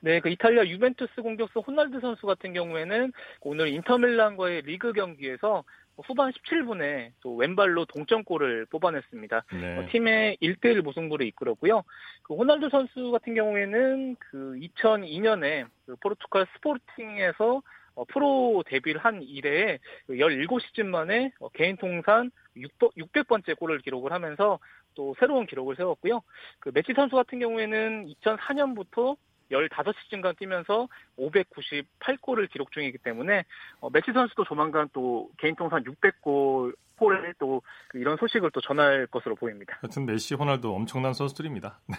네, 0.04 0.20
그 0.20 0.30
이탈리아 0.30 0.66
유벤투스 0.66 1.22
공격수 1.22 1.60
호날두 1.60 2.00
선수 2.00 2.26
같은 2.26 2.54
경우에는 2.54 3.14
오늘 3.42 3.68
인터밀란과의 3.68 4.64
리그 4.64 4.94
경기에서 4.94 5.64
후반 6.06 6.32
17분에 6.32 7.12
또 7.22 7.36
왼발로 7.36 7.86
동점골을 7.86 8.66
뽑아냈습니다. 8.68 9.44
네. 9.54 9.78
어, 9.78 9.88
팀의 9.92 10.38
1대1 10.42 10.82
무승부를 10.82 11.26
이끌었고요. 11.28 11.84
그 12.24 12.36
호날두 12.36 12.70
선수 12.70 13.12
같은 13.12 13.36
경우에는 13.36 14.16
그 14.20 14.60
2002년에 14.60 15.68
그 15.86 15.96
포르투갈 15.98 16.48
스포팅에서 16.56 17.62
어, 17.96 18.06
프로 18.06 18.64
데뷔를 18.66 19.02
한 19.02 19.22
이래에 19.22 19.80
17시즌 20.10 20.84
그 20.84 20.88
만에 20.88 21.32
어, 21.40 21.50
개인 21.50 21.78
통산 21.78 22.32
600, 22.56 23.28
번째 23.28 23.54
골을 23.54 23.80
기록을 23.80 24.12
하면서 24.12 24.60
또 24.94 25.16
새로운 25.20 25.46
기록을 25.46 25.76
세웠고요. 25.76 26.22
그 26.60 26.72
메시 26.74 26.94
선수 26.96 27.16
같은 27.16 27.40
경우에는 27.40 28.08
2004년부터 28.08 29.18
15시즌간 29.52 30.38
뛰면서 30.38 30.88
598골을 31.18 32.50
기록 32.52 32.72
중이기 32.72 32.98
때문에 33.00 33.44
어, 33.80 33.90
메시 33.90 34.12
선수도 34.14 34.44
조만간 34.46 34.90
또 34.94 35.30
개인 35.38 35.56
통산 35.56 35.84
600골 35.84 36.76
골에 36.98 37.34
또 37.40 37.64
이런 37.96 38.16
소식을 38.18 38.52
또 38.52 38.62
전할 38.62 39.08
것으로 39.08 39.36
보입니다. 39.36 39.78
하여튼 39.82 40.06
메시, 40.06 40.36
호날두 40.36 40.72
엄청난 40.72 41.14
선수들입니다. 41.14 41.80
네. 41.88 41.98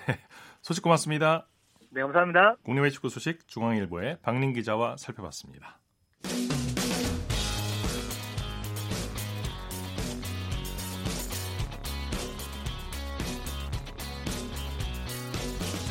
소식 0.63 0.83
고맙습니다. 0.83 1.47
네, 1.91 2.01
감사합니다. 2.03 2.57
국내외 2.63 2.89
축구 2.91 3.09
소식 3.09 3.47
중앙일보의 3.49 4.19
박린 4.23 4.53
기자와 4.53 4.97
살펴봤습니다. 4.97 5.79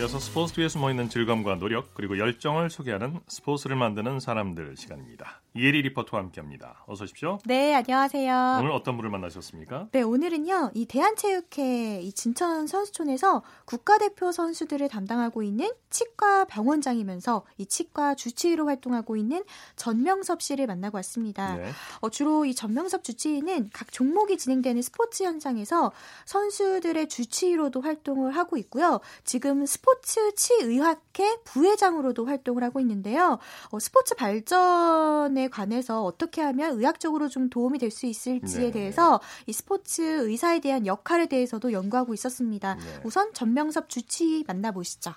이어서 0.00 0.18
스포츠 0.18 0.54
뒤에 0.54 0.70
숨어있는 0.70 1.10
즐거움과 1.10 1.58
노력 1.58 1.92
그리고 1.92 2.16
열정을 2.16 2.70
소개하는 2.70 3.20
스포츠를 3.28 3.76
만드는 3.76 4.18
사람들 4.18 4.78
시간입니다. 4.78 5.42
이혜리 5.52 5.82
리포터와 5.82 6.22
함께합니다. 6.22 6.84
어서 6.86 7.04
오십시오. 7.04 7.38
네, 7.44 7.74
안녕하세요. 7.74 8.60
오늘 8.60 8.70
어떤 8.70 8.96
분을 8.96 9.10
만나셨습니까? 9.10 9.88
네, 9.92 10.00
오늘은요. 10.00 10.70
이 10.72 10.86
대한체육회 10.86 12.00
이 12.00 12.12
진천 12.12 12.66
선수촌에서 12.66 13.42
국가대표 13.66 14.32
선수들을 14.32 14.88
담당하고 14.88 15.42
있는 15.42 15.70
치과 15.90 16.46
병원장이면서 16.46 17.44
이 17.58 17.66
치과 17.66 18.14
주치의로 18.14 18.68
활동하고 18.68 19.16
있는 19.16 19.44
전명섭 19.76 20.40
씨를 20.40 20.66
만나고 20.66 20.96
왔습니다. 20.98 21.56
네. 21.56 21.72
어, 22.00 22.08
주로 22.08 22.46
이 22.46 22.54
전명섭 22.54 23.04
주치의는 23.04 23.68
각 23.74 23.92
종목이 23.92 24.38
진행되는 24.38 24.80
스포츠 24.80 25.24
현장에서 25.24 25.92
선수들의 26.24 27.08
주치의로도 27.08 27.82
활동을 27.82 28.34
하고 28.34 28.56
있고요. 28.56 29.00
지금 29.24 29.66
스포츠 29.66 29.89
치의학회 30.34 31.38
부회장으로도 31.44 32.24
활동을 32.26 32.62
하고 32.64 32.80
있는데요. 32.80 33.38
어, 33.70 33.78
스포츠 33.78 34.14
발전에 34.14 35.48
관해서 35.48 36.02
어떻게 36.04 36.40
하면 36.42 36.78
의학적으로 36.78 37.28
좀 37.28 37.50
도움이 37.50 37.78
될 37.78 37.90
수 37.90 38.06
있을지에 38.06 38.66
네. 38.66 38.70
대해서 38.70 39.20
이 39.46 39.52
스포츠 39.52 40.02
의사에 40.02 40.60
대한 40.60 40.86
역할에 40.86 41.26
대해서도 41.26 41.72
연구하고 41.72 42.14
있었습니다. 42.14 42.74
네. 42.76 42.80
우선 43.04 43.34
전명섭 43.34 43.88
주치 43.88 44.44
만나보시죠. 44.46 45.12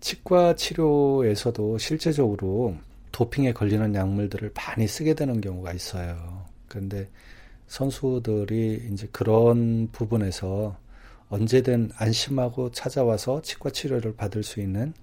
치과 0.00 0.54
치료에서도 0.54 1.78
실제적으로 1.78 2.76
도핑에 3.12 3.52
걸리는 3.52 3.94
약물들을 3.94 4.52
많이 4.54 4.86
쓰게 4.88 5.14
되는 5.14 5.40
경우가 5.40 5.72
있어요. 5.72 6.44
그런데 6.68 7.08
선수들이 7.68 8.88
이제 8.92 9.08
그런 9.12 9.88
부분에서 9.92 10.76
언제든 11.34 11.90
안심하고 11.96 12.70
찾아와서 12.72 13.42
치과 13.42 13.70
치료를 13.70 14.14
받을 14.16 14.42
수 14.42 14.60
있는 14.60 14.94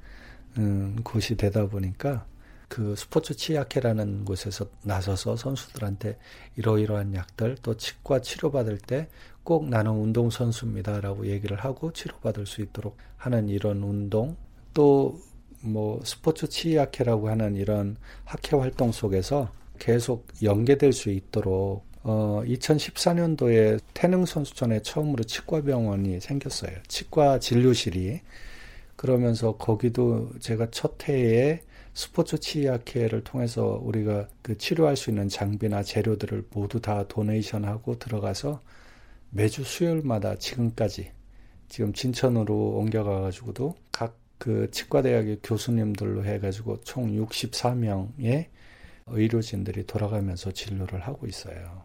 음, 0.58 0.98
곳이 1.04 1.36
되다 1.36 1.68
보니까 1.68 2.26
그 2.68 2.96
스포츠 2.96 3.36
치약회라는 3.36 4.24
곳에서 4.24 4.66
나서서 4.84 5.36
선수들한테 5.36 6.18
이러이러한 6.56 7.14
약들 7.16 7.58
또 7.62 7.76
치과 7.76 8.22
치료받을 8.22 8.78
때 8.80 9.08
꼭 9.44 9.68
나는 9.70 9.92
운동선수입니다라고 9.92 11.26
얘기를 11.28 11.58
하고 11.58 11.92
치료받을 11.92 12.46
수 12.46 12.62
있도록 12.62 12.96
하는 13.18 13.50
이런 13.50 13.82
운동 13.84 14.36
또 14.74 15.20
뭐 15.64 16.02
스포츠 16.04 16.50
치약회라고 16.50 17.30
하는 17.30 17.56
이런 17.56 17.96
학회 18.26 18.58
활동 18.58 18.92
속에서 18.92 19.52
계속 19.80 20.28
연계될 20.42 20.92
수 20.92 21.12
있도록 21.12 21.86
어, 22.04 22.42
2014년도에 22.46 23.80
태능 23.94 24.26
선수촌에 24.26 24.82
처음으로 24.82 25.24
치과병원이 25.24 26.20
생겼어요. 26.20 26.72
치과 26.88 27.40
진료실이. 27.40 28.22
그러면서 28.96 29.58
거기도 29.58 30.30
제가 30.40 30.70
첫 30.72 31.08
해에 31.10 31.62
스포츠 31.94 32.40
치약회를 32.40 33.24
통해서 33.24 33.80
우리가 33.84 34.28
그 34.42 34.58
치료할 34.58 34.96
수 34.96 35.10
있는 35.10 35.28
장비나 35.28 35.84
재료들을 35.84 36.46
모두 36.52 36.80
다 36.80 37.08
도네이션하고 37.08 38.00
들어가서 38.00 38.62
매주 39.32 39.64
수요일마다 39.64 40.38
지금까지 40.38 41.12
지금 41.70 41.94
진천으로 41.94 42.78
옮겨가 42.78 43.22
가지고도 43.22 43.76
각 43.92 44.22
그 44.42 44.72
치과대학의 44.72 45.42
교수님들로 45.44 46.26
해가지고 46.26 46.82
총 46.82 47.12
64명의 47.12 48.48
의료진들이 49.06 49.86
돌아가면서 49.86 50.52
진료를 50.52 51.02
하고 51.02 51.28
있어요. 51.28 51.81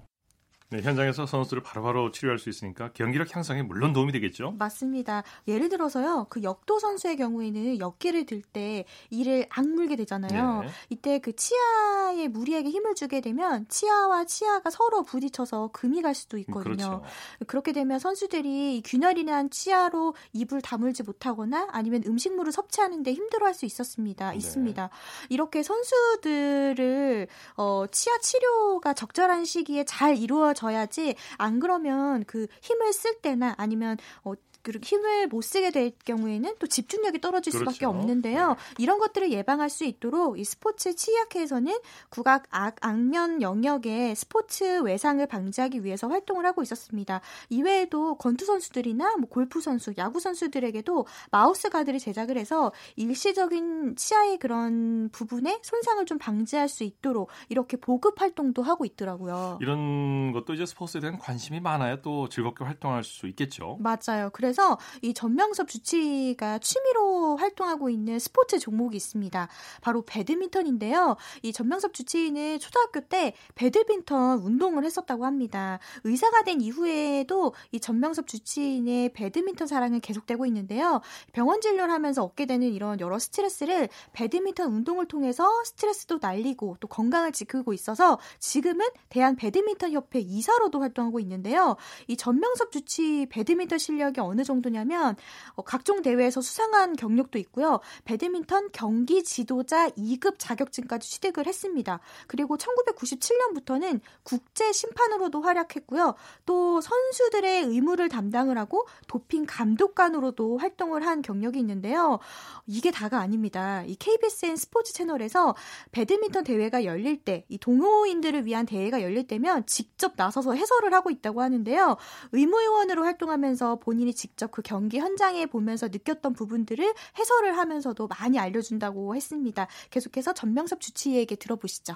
네, 0.71 0.81
현장에서 0.83 1.27
선수를 1.27 1.63
바로바로 1.63 2.11
치료할 2.11 2.39
수 2.39 2.49
있으니까 2.49 2.91
경기력 2.93 3.35
향상에 3.35 3.63
물론 3.63 3.93
도움이 3.93 4.13
되겠죠. 4.13 4.53
맞습니다. 4.59 5.23
예를 5.47 5.69
들어서요, 5.69 6.27
그 6.29 6.43
역도 6.43 6.79
선수의 6.79 7.17
경우에는 7.17 7.79
역기를 7.79 8.25
들 8.27 8.43
때 8.53 8.85
이를 9.11 9.47
악물게 9.51 9.97
되잖아요. 9.97 10.63
네. 10.63 10.69
이때 10.89 11.19
그 11.19 11.35
치아에 11.35 12.29
무리하게 12.29 12.71
힘을 12.71 12.95
주게 12.95 13.21
되면 13.21 13.67
치아와 13.69 14.25
치아가 14.25 14.71
서로 14.71 15.03
부딪혀서 15.03 15.71
금이 15.73 16.03
갈 16.03 16.15
수도 16.15 16.39
있거든요. 16.39 16.63
그렇죠. 16.63 17.03
그렇게 17.47 17.73
되면 17.73 17.99
선수들이 17.99 18.83
균열이 18.85 19.25
난 19.25 19.51
치아로 19.51 20.15
입을 20.33 20.63
다물지 20.63 21.03
못하거나 21.03 21.69
아니면 21.71 22.03
음식물을 22.07 22.53
섭취하는데 22.53 23.13
힘들어할 23.13 23.55
수 23.55 23.67
있었습니다. 23.67 24.31
네. 24.31 24.37
있습니다. 24.37 24.91
이렇게 25.29 25.63
선수들을 25.63 27.29
어, 27.57 27.85
치아 27.91 28.19
치료가 28.19 28.93
적절한 28.95 29.45
시기에 29.45 29.85
잘 29.85 30.17
이루어 30.17 30.55
져야지 30.57 31.15
안 31.39 31.61
그러면 31.61 32.25
그 32.25 32.49
힘을 32.63 32.93
쓸 32.93 33.21
때나 33.21 33.55
아니면 33.59 33.97
어, 34.25 34.33
그리고 34.67 34.85
힘을 34.85 35.29
못 35.29 35.43
쓰게 35.43 35.71
될 35.71 35.93
경우에는 36.05 36.57
또 36.59 36.67
집중력이 36.67 37.21
떨어질 37.21 37.53
그렇죠. 37.53 37.71
수밖에 37.71 37.87
없는데요. 37.87 38.49
네. 38.49 38.55
이런 38.79 38.99
것들을 38.99 39.31
예방할 39.31 39.71
수 39.71 39.85
있도록 39.85 40.41
이 40.41 40.45
스포츠 40.45 40.97
치약회에서는 40.97 41.79
국악 42.09 42.49
악, 42.51 42.75
악면 42.81 43.43
영역의 43.43 44.17
스포츠 44.17 44.81
외상을 44.81 45.25
방지하기 45.25 45.85
위해서 45.85 46.09
활동을 46.09 46.45
하고 46.47 46.63
있었습니다. 46.63 47.21
이외에도 47.49 48.17
권투 48.17 48.45
선수들이나 48.45 49.19
뭐 49.19 49.29
골프 49.29 49.61
선수, 49.61 49.93
야구 49.99 50.19
선수들에게도 50.19 51.07
마우스 51.31 51.69
가드를 51.69 52.01
제작을 52.01 52.37
해서 52.37 52.73
일시적인 52.97 53.95
치아의 53.95 54.39
그런 54.39 55.11
부분에 55.11 55.61
손상을 55.63 56.05
좀 56.07 56.19
방지할 56.19 56.69
수 56.69 56.83
있도록 56.83 57.31
이렇게 57.49 57.77
보급 57.77 58.21
활동도 58.21 58.65
하고 58.65 58.85
있더라고요. 58.85 59.59
이런 59.61 60.33
것도 60.33 60.55
이제 60.55 60.67
스포츠에 60.67 61.01
대한 61.01 61.19
관심이 61.19 61.61
많아야 61.61 62.03
또 62.03 62.29
즐겁게 62.29 62.65
활동할 62.65 63.05
수 63.05 63.29
있겠죠. 63.29 63.79
맞아요. 63.79 64.31
그래서 64.33 64.56
그래서 64.57 64.79
이 65.03 65.13
전명섭 65.13 65.69
주치가 65.69 66.59
취미로 66.59 67.37
활동하고 67.37 67.91
있는 67.91 68.19
스포츠 68.19 68.59
종목이 68.59 68.97
있습니다. 68.97 69.49
바로 69.83 70.01
배드민턴인데요. 70.01 71.17
이 71.43 71.53
전명섭 71.53 71.93
주치는 71.93 72.59
초등학교 72.59 73.01
때 73.01 73.35
배드민턴 73.55 74.39
운동을 74.39 74.87
했었다고 74.87 75.27
합니다. 75.27 75.79
의사가 76.05 76.45
된 76.45 76.63
이후에도 76.63 77.53
이 77.71 77.81
전명섭 77.81 78.27
주치인의 78.27 79.13
배드민턴 79.13 79.67
사랑은 79.67 80.01
계속되고 80.01 80.47
있는데요. 80.47 81.03
병원 81.35 81.61
진료를 81.61 81.93
하면서 81.93 82.25
얻게 82.25 82.47
되는 82.47 82.73
이런 82.73 82.99
여러 83.01 83.19
스트레스를 83.19 83.91
배드민턴 84.15 84.73
운동을 84.73 85.05
통해서 85.07 85.47
스트레스도 85.65 86.19
날리고 86.23 86.79
또 86.81 86.89
건강을 86.89 87.33
지키고 87.33 87.75
있어서 87.75 88.19
지금은 88.39 88.87
대한 89.11 89.37
배드민턴 89.37 89.93
협회 89.93 90.19
이사로도 90.21 90.81
활동하고 90.81 91.21
있는데요. 91.21 91.77
이 92.07 92.17
전명섭 92.17 92.73
주치 92.73 93.27
배드민턴 93.29 93.79
실력이 93.79 94.21
어느 94.21 94.46
정도냐면 94.47 95.17
어, 95.55 95.63
각종 95.63 96.01
대회에서 96.01 96.41
수상한 96.41 96.97
경력도 96.97 97.39
있고요. 97.39 97.81
배드민턴 98.05 98.71
경기 98.73 99.23
지도자 99.23 99.91
2급 99.91 100.37
자격증까지 100.39 101.11
취득을 101.11 101.47
했습니다. 101.47 102.01
그리고 102.27 102.57
1997년부터는 102.57 104.01
국제 104.23 104.73
심판으로도 104.73 105.43
활약했고요. 105.43 106.15
또 106.47 106.81
선수들의 106.81 107.65
의무를 107.65 108.09
담당을 108.09 108.57
하고 108.57 108.87
도핑 109.09 109.45
감독관으로도 109.47 110.59
활동을 110.59 111.07
한 111.07 111.23
경력이 111.23 111.59
있는데요. 111.59 112.19
이게 112.67 112.91
다가 112.91 113.19
아닙니다. 113.19 113.83
이 113.85 113.97
KBSN 113.97 114.57
스포츠 114.57 114.93
채널에서 114.93 115.55
배드민턴 115.93 116.45
대회가 116.45 116.85
열릴 116.85 117.17
때, 117.23 117.45
이 117.49 117.59
동호인들을 117.59 118.47
위한 118.47 118.67
대회가 118.67 119.03
열릴 119.03 119.27
때면 119.27 119.67
직접 119.67 120.13
나서서 120.17 120.53
해설을 120.55 120.93
하고 120.95 121.11
있다고 121.11 121.43
하는데요. 121.43 121.97
의무요원으로 122.33 123.05
활동하면서 123.05 123.77
본인이 123.77 124.15
직접 124.15 124.26
직접 124.27 124.51
그 124.51 124.61
경기 124.61 124.99
현장에 124.99 125.47
보면서 125.47 125.87
느꼈던 125.87 126.33
부분들을 126.33 126.85
해설을 127.17 127.57
하면서도 127.57 128.09
많이 128.09 128.41
알려준다고 128.41 129.15
했습니다. 129.15 129.69
계속해서 129.91 130.35
전명섭 130.35 130.81
주치의에게 130.81 131.37
들어보시죠. 131.37 131.95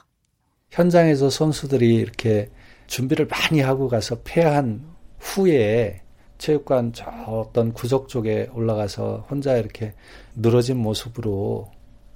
현장에서 0.71 1.29
선수들이 1.29 1.97
이렇게 1.97 2.51
준비를 2.87 3.27
많이 3.27 3.61
하고 3.61 3.89
가서 3.89 4.23
패한 4.23 4.87
후에 5.19 6.03
체육관 6.39 6.93
저 6.93 7.11
어떤 7.11 7.73
구석 7.73 8.09
쪽에 8.09 8.49
올라가서 8.55 9.27
혼자 9.29 9.57
이렇게 9.57 9.95
늘어진 10.37 10.77
모습으로 10.79 11.69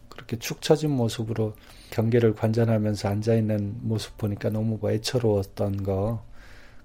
그렇게 0.08 0.38
축 0.38 0.62
처진 0.62 0.92
모습으로 0.92 1.54
경기를 1.90 2.34
관전하면서 2.34 3.08
앉아 3.08 3.34
있는 3.34 3.76
모습 3.80 4.16
보니까 4.16 4.48
너무 4.50 4.78
애처로웠던 4.88 5.82
거 5.82 6.24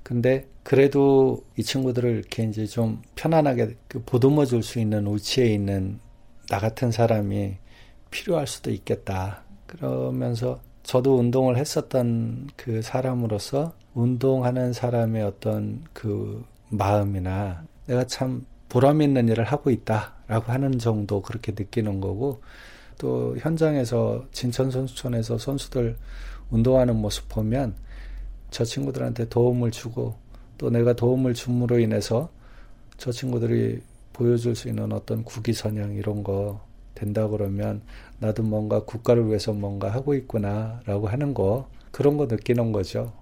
근데 0.09 0.47
그래도 0.63 1.43
이 1.55 1.61
친구들을 1.61 2.09
이렇게 2.09 2.43
이제 2.43 2.65
좀 2.65 2.99
편안하게 3.13 3.75
그 3.87 4.01
보듬어 4.03 4.45
줄 4.45 4.63
수 4.63 4.79
있는 4.79 5.05
위치에 5.05 5.45
있는 5.45 5.99
나 6.49 6.57
같은 6.57 6.91
사람이 6.91 7.57
필요할 8.09 8.47
수도 8.47 8.71
있겠다. 8.71 9.43
그러면서 9.67 10.61
저도 10.81 11.19
운동을 11.19 11.57
했었던 11.57 12.49
그 12.55 12.81
사람으로서 12.81 13.73
운동하는 13.93 14.73
사람의 14.73 15.21
어떤 15.21 15.83
그 15.93 16.43
마음이나 16.69 17.63
내가 17.85 18.03
참 18.07 18.47
보람 18.67 19.03
있는 19.03 19.27
일을 19.27 19.43
하고 19.43 19.69
있다라고 19.69 20.51
하는 20.51 20.79
정도 20.79 21.21
그렇게 21.21 21.51
느끼는 21.51 22.01
거고 22.01 22.41
또 22.97 23.37
현장에서 23.37 24.25
진천 24.31 24.71
선수촌에서 24.71 25.37
선수들 25.37 25.97
운동하는 26.49 26.95
모습 26.95 27.29
보면 27.29 27.75
저 28.51 28.63
친구들한테 28.63 29.29
도움을 29.29 29.71
주고 29.71 30.15
또 30.57 30.69
내가 30.69 30.93
도움을 30.93 31.33
줌으로 31.33 31.79
인해서 31.79 32.29
저 32.97 33.11
친구들이 33.11 33.81
보여줄 34.13 34.55
수 34.55 34.67
있는 34.67 34.91
어떤 34.91 35.23
국위 35.23 35.53
선양 35.53 35.93
이런 35.93 36.23
거 36.23 36.61
된다 36.93 37.27
그러면 37.27 37.81
나도 38.19 38.43
뭔가 38.43 38.83
국가를 38.83 39.27
위해서 39.27 39.53
뭔가 39.53 39.89
하고 39.89 40.13
있구나라고 40.13 41.07
하는 41.07 41.33
거 41.33 41.69
그런 41.91 42.17
거 42.17 42.25
느끼는 42.25 42.71
거죠. 42.71 43.13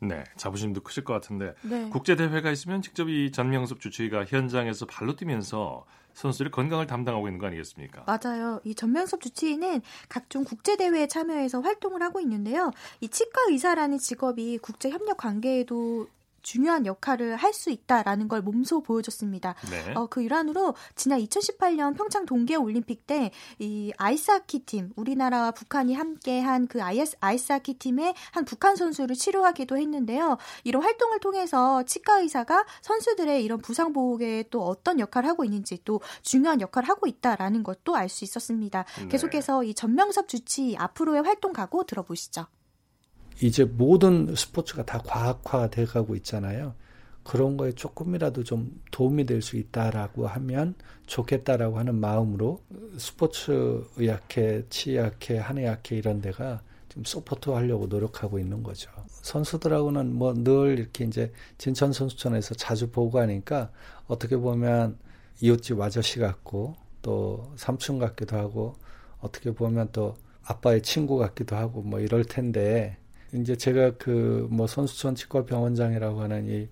네, 0.00 0.24
자부심도 0.36 0.82
크실 0.82 1.04
것 1.04 1.12
같은데 1.14 1.54
네. 1.62 1.88
국제 1.90 2.16
대회가 2.16 2.50
있으면 2.50 2.82
직접 2.82 3.08
이 3.08 3.32
전명섭 3.32 3.80
주치의가 3.80 4.24
현장에서 4.24 4.86
발로 4.86 5.16
뛰면서 5.16 5.84
선수들의 6.16 6.50
건강을 6.50 6.86
담당하고 6.86 7.28
있는 7.28 7.38
거 7.38 7.46
아니겠습니까? 7.46 8.04
맞아요. 8.06 8.60
이 8.64 8.74
전명섭 8.74 9.20
주치의는 9.20 9.82
각종 10.08 10.44
국제 10.44 10.76
대회에 10.76 11.06
참여해서 11.06 11.60
활동을 11.60 12.02
하고 12.02 12.20
있는데요. 12.20 12.72
이 13.00 13.08
치과 13.08 13.42
의사라는 13.50 13.98
직업이 13.98 14.58
국제 14.58 14.88
협력 14.90 15.18
관계에도 15.18 16.08
중요한 16.46 16.86
역할을 16.86 17.34
할 17.34 17.56
수 17.56 17.70
있다라는 17.70 18.28
걸 18.28 18.42
몸소 18.42 18.82
보여줬습니다. 18.82 19.54
네. 19.70 19.94
어, 19.94 20.06
그 20.06 20.20
일환으로 20.22 20.74
지난 20.94 21.18
2018년 21.20 21.96
평창 21.96 22.26
동계올림픽 22.26 23.06
때 23.06 23.30
이 23.58 23.92
아이스하키 23.96 24.60
팀, 24.60 24.92
우리나라와 24.96 25.50
북한이 25.50 25.94
함께한 25.94 26.66
그 26.66 26.82
아이스, 26.82 27.16
아이스하키 27.20 27.74
팀의 27.74 28.14
한 28.32 28.44
북한 28.44 28.76
선수를 28.76 29.16
치료하기도 29.16 29.76
했는데요. 29.78 30.36
이런 30.64 30.82
활동을 30.82 31.20
통해서 31.20 31.82
치과 31.84 32.20
의사가 32.20 32.64
선수들의 32.82 33.42
이런 33.44 33.58
부상 33.60 33.92
보호에 33.92 34.44
또 34.50 34.62
어떤 34.62 35.00
역할을 35.00 35.28
하고 35.28 35.44
있는지 35.44 35.80
또 35.84 36.00
중요한 36.22 36.60
역할을 36.60 36.88
하고 36.88 37.06
있다라는 37.06 37.62
것도 37.62 37.96
알 37.96 38.08
수 38.08 38.22
있었습니다. 38.24 38.84
네. 39.00 39.08
계속해서 39.08 39.64
이 39.64 39.74
전명섭 39.74 40.28
주치 40.28 40.76
앞으로의 40.78 41.22
활동 41.22 41.52
가고 41.52 41.84
들어보시죠. 41.84 42.46
이제 43.42 43.64
모든 43.64 44.34
스포츠가 44.34 44.84
다 44.84 45.02
과학화 45.04 45.68
돼 45.70 45.84
가고 45.84 46.14
있잖아요. 46.16 46.74
그런 47.22 47.56
거에 47.56 47.72
조금이라도 47.72 48.44
좀 48.44 48.80
도움이 48.92 49.26
될 49.26 49.42
수 49.42 49.56
있다라고 49.56 50.26
하면 50.28 50.74
좋겠다라고 51.06 51.78
하는 51.78 51.96
마음으로 51.96 52.62
스포츠 52.98 53.84
의학회, 53.96 54.64
치의학회, 54.70 55.38
한의학회 55.38 55.96
이런 55.96 56.20
데가 56.20 56.62
좀 56.88 57.04
support 57.04 57.50
하려고 57.50 57.86
노력하고 57.88 58.38
있는 58.38 58.62
거죠. 58.62 58.90
선수들하고는 59.22 60.14
뭐 60.14 60.32
늘 60.34 60.78
이렇게 60.78 61.04
이제 61.04 61.32
진천 61.58 61.92
선수촌에서 61.92 62.54
자주 62.54 62.90
보고 62.90 63.18
하니까 63.18 63.70
어떻게 64.06 64.36
보면 64.36 64.96
이웃집 65.40 65.80
아저씨 65.80 66.20
같고 66.20 66.76
또 67.02 67.52
삼촌 67.56 67.98
같기도 67.98 68.36
하고 68.36 68.76
어떻게 69.20 69.52
보면 69.52 69.88
또 69.92 70.14
아빠의 70.44 70.82
친구 70.82 71.18
같기도 71.18 71.56
하고 71.56 71.82
뭐 71.82 71.98
이럴 72.00 72.24
텐데 72.24 72.96
이제 73.32 73.56
제가 73.56 73.92
그 73.96 74.46
뭐 74.50 74.66
선수촌 74.66 75.14
치과 75.14 75.44
병원장이라고 75.44 76.20
하는 76.20 76.46
이, 76.48 76.68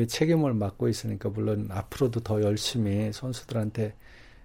이 0.00 0.06
책임을 0.06 0.54
맡고 0.54 0.88
있으니까 0.88 1.28
물론 1.30 1.68
앞으로도 1.70 2.20
더 2.20 2.42
열심히 2.42 3.12
선수들한테 3.12 3.94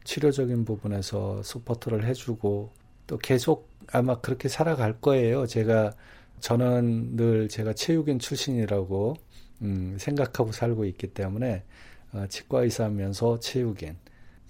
치료적인 0.04 0.66
부분에서 0.66 1.42
support를 1.44 2.06
해주고 2.06 2.72
또 3.08 3.18
계속 3.18 3.70
아마 3.92 4.20
그렇게 4.20 4.48
살아갈 4.50 5.00
거예요. 5.00 5.46
제가 5.48 5.94
저는 6.40 7.16
늘 7.16 7.50
제가 7.50 7.74
체육인 7.74 8.20
출신이라고 8.20 9.16
음, 9.62 9.96
생각하고 10.00 10.52
살고 10.52 10.86
있기 10.86 11.08
때문에 11.08 11.64
어, 12.14 12.26
치과 12.30 12.62
의사면서 12.64 13.40
체육인 13.40 13.96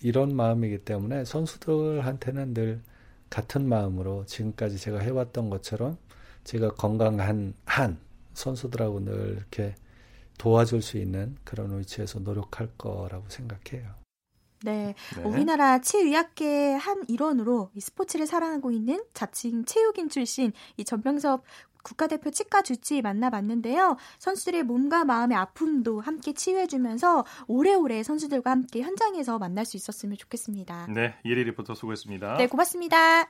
이런 0.02 0.36
마음이기 0.36 0.80
때문에 0.80 1.26
선수들한테는 1.26 2.54
늘 2.54 2.82
같은 3.30 3.68
마음으로 3.68 4.26
지금까지 4.26 4.78
제가 4.78 5.00
해왔던 5.00 5.50
것처럼 5.50 5.98
제가 6.46 6.70
건강한 6.76 7.54
한 7.66 8.00
선수들하고 8.34 9.04
늘 9.04 9.36
이렇게 9.38 9.76
도와줄 10.38 10.82
수 10.82 10.98
있는 10.98 11.36
그런 11.44 11.78
위치에서 11.78 12.20
노력할 12.20 12.70
거라고 12.78 13.26
생각해요. 13.28 14.06
네, 14.64 14.96
네. 15.16 15.24
우리나라 15.24 15.80
치의학계의 15.80 16.78
한 16.78 17.04
일원으로 17.08 17.70
이 17.76 17.82
스포츠를 17.82 18.26
사랑하고 18.26 18.72
있는 18.72 19.04
자칭 19.14 19.66
체육인 19.66 20.10
출신 20.10 20.54
이 20.78 20.86
전병섭 20.86 21.44
국가대표 21.84 22.32
치과 22.32 22.64
주치 22.64 23.04
만나봤는데요. 23.04 23.98
선수들의 24.18 24.64
몸과 24.64 25.06
마음의 25.06 25.38
아픔도 25.38 26.02
함께 26.02 26.34
치유해주면서 26.34 27.26
오래오래 27.48 28.02
선수들과 28.02 28.50
함께 28.50 28.82
현장에서 28.82 29.38
만날 29.38 29.66
수 29.66 29.78
있었으면 29.78 30.18
좋겠습니다. 30.18 30.88
네, 30.94 31.16
예리 31.26 31.44
리포터 31.44 31.76
수고했습니다. 31.76 32.38
네, 32.38 32.48
고맙습니다. 32.48 33.30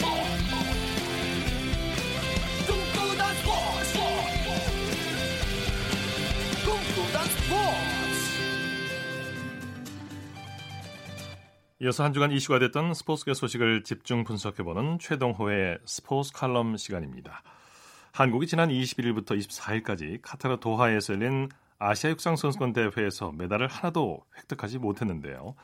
이어서 11.83 12.03
한 12.03 12.13
주간 12.13 12.31
이슈가 12.31 12.59
됐던 12.59 12.93
스포츠계 12.93 13.33
소식을 13.33 13.83
집중 13.83 14.23
분석해보는 14.23 14.99
최동호의 14.99 15.79
스포츠 15.83 16.31
칼럼 16.31 16.77
시간입니다. 16.77 17.41
한국이 18.11 18.45
지난 18.45 18.69
21일부터 18.69 19.31
24일까지 19.31 20.19
카타르 20.21 20.59
도하에서 20.59 21.15
열린 21.15 21.49
아시아 21.79 22.11
육상 22.11 22.35
선수권 22.35 22.73
대회에서 22.73 23.31
메달을 23.31 23.67
하나도 23.67 24.23
획득하지 24.37 24.77
못했는데요. 24.77 25.55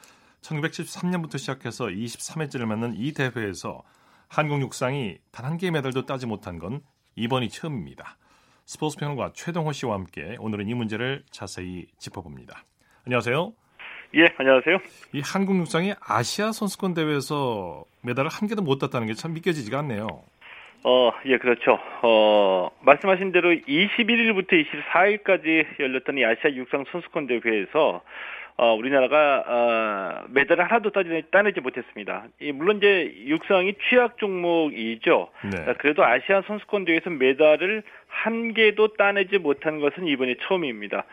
1973년부터 0.41 1.38
시작해서 1.38 1.86
23회째를 1.86 2.65
맞는 2.65 2.95
이 2.97 3.12
대회에서 3.13 3.84
한국 4.27 4.60
육상이 4.62 5.19
단 5.32 5.45
한 5.45 5.58
개의 5.60 5.69
메달도 5.69 6.08
따지 6.08 6.25
못한 6.25 6.58
건 6.58 6.82
이번이 7.15 7.49
처음입니다. 7.49 8.17
스포츠 8.65 8.97
평론가 8.97 9.34
최동호 9.36 9.71
씨와 9.71 9.93
함께 9.93 10.36
오늘은 10.39 10.67
이 10.67 10.73
문제를 10.73 11.25
자세히 11.30 11.86
짚어봅니다. 11.99 12.65
안녕하세요. 13.06 13.66
예, 14.15 14.34
안녕하세요. 14.38 14.80
이 15.13 15.22
한국 15.24 15.58
육상이 15.58 15.93
아시아 16.02 16.52
선수권 16.52 16.93
대회에서 16.93 17.84
메달을 18.04 18.30
한 18.30 18.48
개도 18.48 18.62
못 18.62 18.80
땄다는 18.80 19.08
게 19.08 19.13
참 19.13 19.34
믿겨지지가 19.34 19.80
않네요. 19.80 20.08
어, 20.84 21.12
예, 21.26 21.38
그렇죠. 21.38 21.78
어, 22.04 22.70
말씀하신 22.82 23.32
대로 23.32 23.50
21일부터 23.52 24.63
24일까지 24.65 25.65
열렸던 25.80 26.17
이 26.17 26.26
아시아 26.26 26.52
육상 26.52 26.86
선수권 26.91 27.28
대회에서 27.28 28.02
어, 28.60 28.74
우리나라가 28.74 29.43
어, 29.46 30.26
메달을 30.30 30.63
하나도 30.63 30.91
따지, 30.91 31.24
따내지 31.30 31.60
못했습니다. 31.60 32.26
이, 32.39 32.52
물론 32.52 32.78
이제 32.78 33.13
육상이 33.26 33.76
취약 33.88 34.17
종목이죠. 34.17 35.30
네. 35.43 35.74
그래도 35.80 36.04
아시아 36.06 36.41
선수권 36.48 36.86
대회에서 36.86 37.10
메달을 37.10 37.84
한 38.08 38.54
개도 38.54 38.93
따내지 38.93 39.38
못한 39.39 39.80
것은 39.80 40.08
이번이 40.08 40.38
처음입니다. 40.48 41.04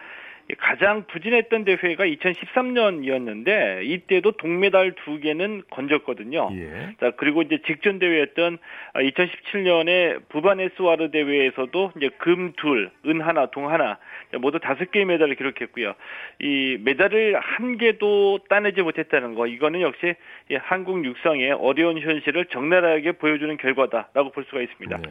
가장 0.59 1.05
부진했던 1.07 1.65
대회가 1.65 2.05
2013년이었는데 2.05 3.85
이때도 3.85 4.33
동메달 4.33 4.93
두 5.05 5.19
개는 5.19 5.63
건졌거든요. 5.71 6.51
예. 6.53 6.97
자 7.01 7.13
그리고 7.17 7.43
이제 7.43 7.59
직전 7.67 7.99
대회였던 7.99 8.59
2017년에 8.95 10.29
부바네스와르 10.29 11.11
대회에서도 11.11 11.93
이제 11.97 12.11
금 12.19 12.53
둘, 12.57 12.91
은 13.07 13.21
하나, 13.23 13.47
동 13.47 13.71
하나 13.71 13.99
모두 14.39 14.59
다섯 14.59 14.91
개의 14.91 15.07
메달을 15.07 15.35
기록했고요. 15.37 15.95
이 16.41 16.79
메달을 16.81 17.39
한 17.41 17.79
개도 17.79 18.41
따내지 18.49 18.83
못했다는 18.83 19.35
거 19.35 19.47
이거는 19.47 19.81
역시 19.81 20.15
한국 20.61 21.05
육상의 21.05 21.53
어려운 21.53 21.99
현실을 21.99 22.47
적나라하게 22.47 23.13
보여주는 23.13 23.57
결과다라고 23.57 24.31
볼 24.33 24.45
수가 24.45 24.61
있습니다. 24.61 24.99
네. 24.99 25.09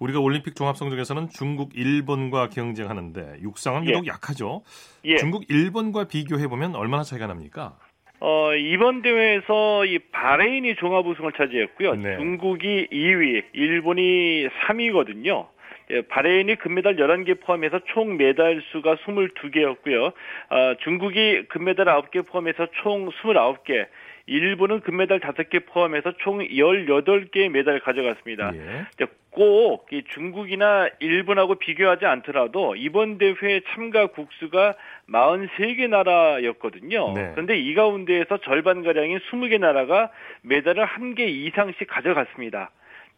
우리가 0.00 0.18
올림픽 0.18 0.56
종합성적에서는 0.56 1.28
중국, 1.28 1.76
일본과 1.76 2.48
경쟁하는데 2.48 3.40
육상은 3.42 3.84
유독 3.86 4.06
예. 4.06 4.08
약하죠. 4.08 4.62
예. 5.04 5.16
중국, 5.16 5.44
일본과 5.48 6.04
비교해 6.04 6.48
보면 6.48 6.74
얼마나 6.74 7.02
차이가 7.02 7.26
납니까? 7.26 7.76
어, 8.20 8.54
이번 8.54 9.02
대회에서 9.02 9.86
이 9.86 9.98
바레인이 9.98 10.74
종합 10.76 11.06
우승을 11.06 11.32
차지했고요. 11.32 11.94
네. 11.94 12.16
중국이 12.16 12.88
2위, 12.90 13.44
일본이 13.52 14.48
3위거든요. 14.66 15.46
예, 15.90 16.02
바레인이 16.02 16.54
금메달 16.56 16.96
11개 16.96 17.40
포함해서 17.40 17.80
총 17.92 18.16
메달 18.16 18.62
수가 18.72 18.96
22개였고요. 18.96 20.12
어, 20.50 20.74
중국이 20.84 21.46
금메달 21.48 21.86
9개 21.86 22.26
포함해서 22.26 22.68
총 22.82 23.10
29개, 23.10 23.86
일본은 24.26 24.80
금메달 24.80 25.18
5개 25.20 25.66
포함해서 25.66 26.12
총 26.18 26.38
18개의 26.38 27.48
메달을 27.48 27.80
가져갔습니다. 27.80 28.52
예. 28.54 28.86
꼭이 29.30 30.02
중국이나 30.12 30.88
일본하고 30.98 31.54
비교하지 31.56 32.04
않더라도 32.04 32.74
이번 32.76 33.18
대회 33.18 33.60
참가 33.72 34.06
국수가 34.06 34.74
43개 35.08 35.88
나라였거든요. 35.88 37.12
네. 37.14 37.30
그런데 37.32 37.58
이 37.58 37.74
가운데에서 37.74 38.38
절반가량인 38.38 39.18
20개 39.18 39.58
나라가 39.58 40.10
메달을 40.42 40.84
한 40.84 41.14
개 41.14 41.24
이상씩 41.26 41.88
가져갔습니다. 41.88 42.70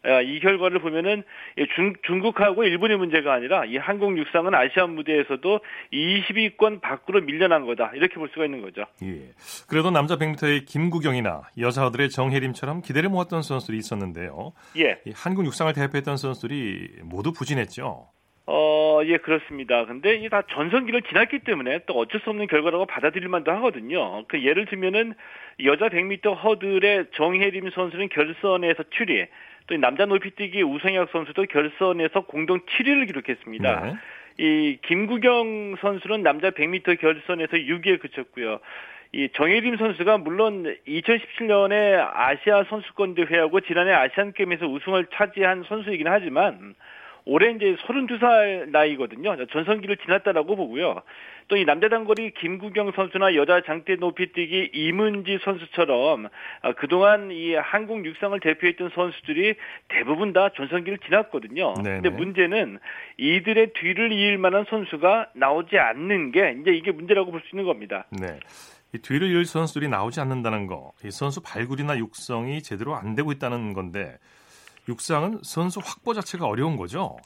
아, 0.05 0.21
이 0.21 0.39
결과를 0.39 0.79
보면은 0.79 1.23
중, 1.75 1.93
중국하고 2.05 2.63
일본의 2.65 2.97
문제가 2.97 3.33
아니라 3.33 3.63
이 3.65 3.77
한국 3.77 4.17
육상은 4.17 4.53
아시안 4.53 4.95
무대에서도 4.95 5.59
20위권 5.93 6.81
밖으로 6.81 7.21
밀려난 7.21 7.65
거다 7.65 7.91
이렇게 7.95 8.15
볼 8.15 8.29
수가 8.29 8.45
있는 8.45 8.61
거죠. 8.61 8.85
예. 9.03 9.31
그래도 9.69 9.91
남자 9.91 10.17
100m의 10.17 10.65
김구경이나 10.65 11.43
여자들의 11.57 12.09
정혜림처럼 12.09 12.81
기대를 12.81 13.09
모았던 13.09 13.43
선수들이 13.43 13.77
있었는데요. 13.77 14.51
예. 14.77 14.99
한국 15.15 15.45
육상을 15.45 15.71
대표했던 15.73 16.17
선수들이 16.17 16.99
모두 17.03 17.31
부진했죠. 17.31 18.07
어, 18.45 18.99
예, 19.05 19.17
그렇습니다. 19.17 19.85
근데 19.85 20.15
이게 20.15 20.27
다 20.27 20.41
전성기를 20.51 21.03
지났기 21.03 21.39
때문에 21.39 21.79
또 21.85 21.93
어쩔 21.93 22.19
수 22.21 22.29
없는 22.29 22.47
결과라고 22.47 22.85
받아들일 22.85 23.29
만도 23.29 23.51
하거든요. 23.51 24.25
그 24.27 24.43
예를 24.43 24.65
들면은 24.65 25.13
여자 25.63 25.87
100m 25.87 26.43
허들의 26.43 27.07
정혜림 27.15 27.69
선수는 27.69 28.09
결선에서 28.09 28.83
출리, 28.89 29.27
또 29.67 29.77
남자 29.77 30.05
높이뛰기 30.05 30.61
우성혁 30.61 31.09
선수도 31.11 31.45
결선에서 31.45 32.21
공동 32.21 32.59
7위를 32.61 33.07
기록했습니다. 33.07 33.81
네. 33.81 33.93
이 34.37 34.77
김구경 34.81 35.77
선수는 35.79 36.23
남자 36.23 36.49
100m 36.49 36.99
결선에서 36.99 37.57
6위에 37.57 37.99
그쳤고요. 37.99 38.59
이 39.11 39.29
정혜림 39.33 39.77
선수가 39.77 40.17
물론 40.17 40.75
2017년에 40.87 42.09
아시아 42.13 42.63
선수권 42.63 43.13
대회하고 43.13 43.61
지난해 43.61 43.91
아시안 43.93 44.33
게임에서 44.33 44.65
우승을 44.65 45.05
차지한 45.13 45.65
선수이긴 45.67 46.07
하지만 46.07 46.73
올해 47.25 47.51
이제 47.51 47.75
32살 47.87 48.69
나이거든요. 48.69 49.35
전성기를 49.47 49.97
지났다라고 49.97 50.55
보고요. 50.55 51.01
또 51.49 51.57
이 51.57 51.65
남자 51.65 51.89
단거리 51.89 52.31
김구경 52.31 52.93
선수나 52.95 53.35
여자 53.35 53.61
장대 53.61 53.95
높이뛰기 53.95 54.71
이문지 54.73 55.39
선수처럼 55.43 56.29
아, 56.61 56.71
그동안 56.73 57.31
이 57.31 57.53
한국 57.53 58.05
육상을 58.05 58.39
대표했던 58.39 58.91
선수들이 58.95 59.55
대부분 59.89 60.33
다 60.33 60.49
전성기를 60.55 60.99
지났거든요. 60.99 61.73
네네. 61.83 62.01
근데 62.01 62.09
문제는 62.09 62.79
이들의 63.17 63.73
뒤를 63.73 64.11
이을 64.13 64.37
만한 64.37 64.65
선수가 64.69 65.31
나오지 65.35 65.77
않는 65.77 66.31
게 66.31 66.55
이제 66.61 66.71
이게 66.71 66.91
문제라고 66.91 67.31
볼 67.31 67.41
수 67.41 67.47
있는 67.53 67.65
겁니다. 67.65 68.05
네. 68.09 68.39
이 68.95 68.99
뒤를 68.99 69.29
이을 69.31 69.45
선수들이 69.45 69.89
나오지 69.89 70.21
않는다는 70.21 70.67
거, 70.67 70.93
이 71.03 71.11
선수 71.11 71.41
발굴이나 71.41 71.97
육성이 71.97 72.61
제대로 72.61 72.95
안 72.95 73.15
되고 73.15 73.31
있다는 73.31 73.73
건데 73.73 74.17
육상은 74.87 75.39
선수 75.43 75.79
확보 75.83 76.13
자체가 76.13 76.45
어려운 76.45 76.75
거죠. 76.77 77.17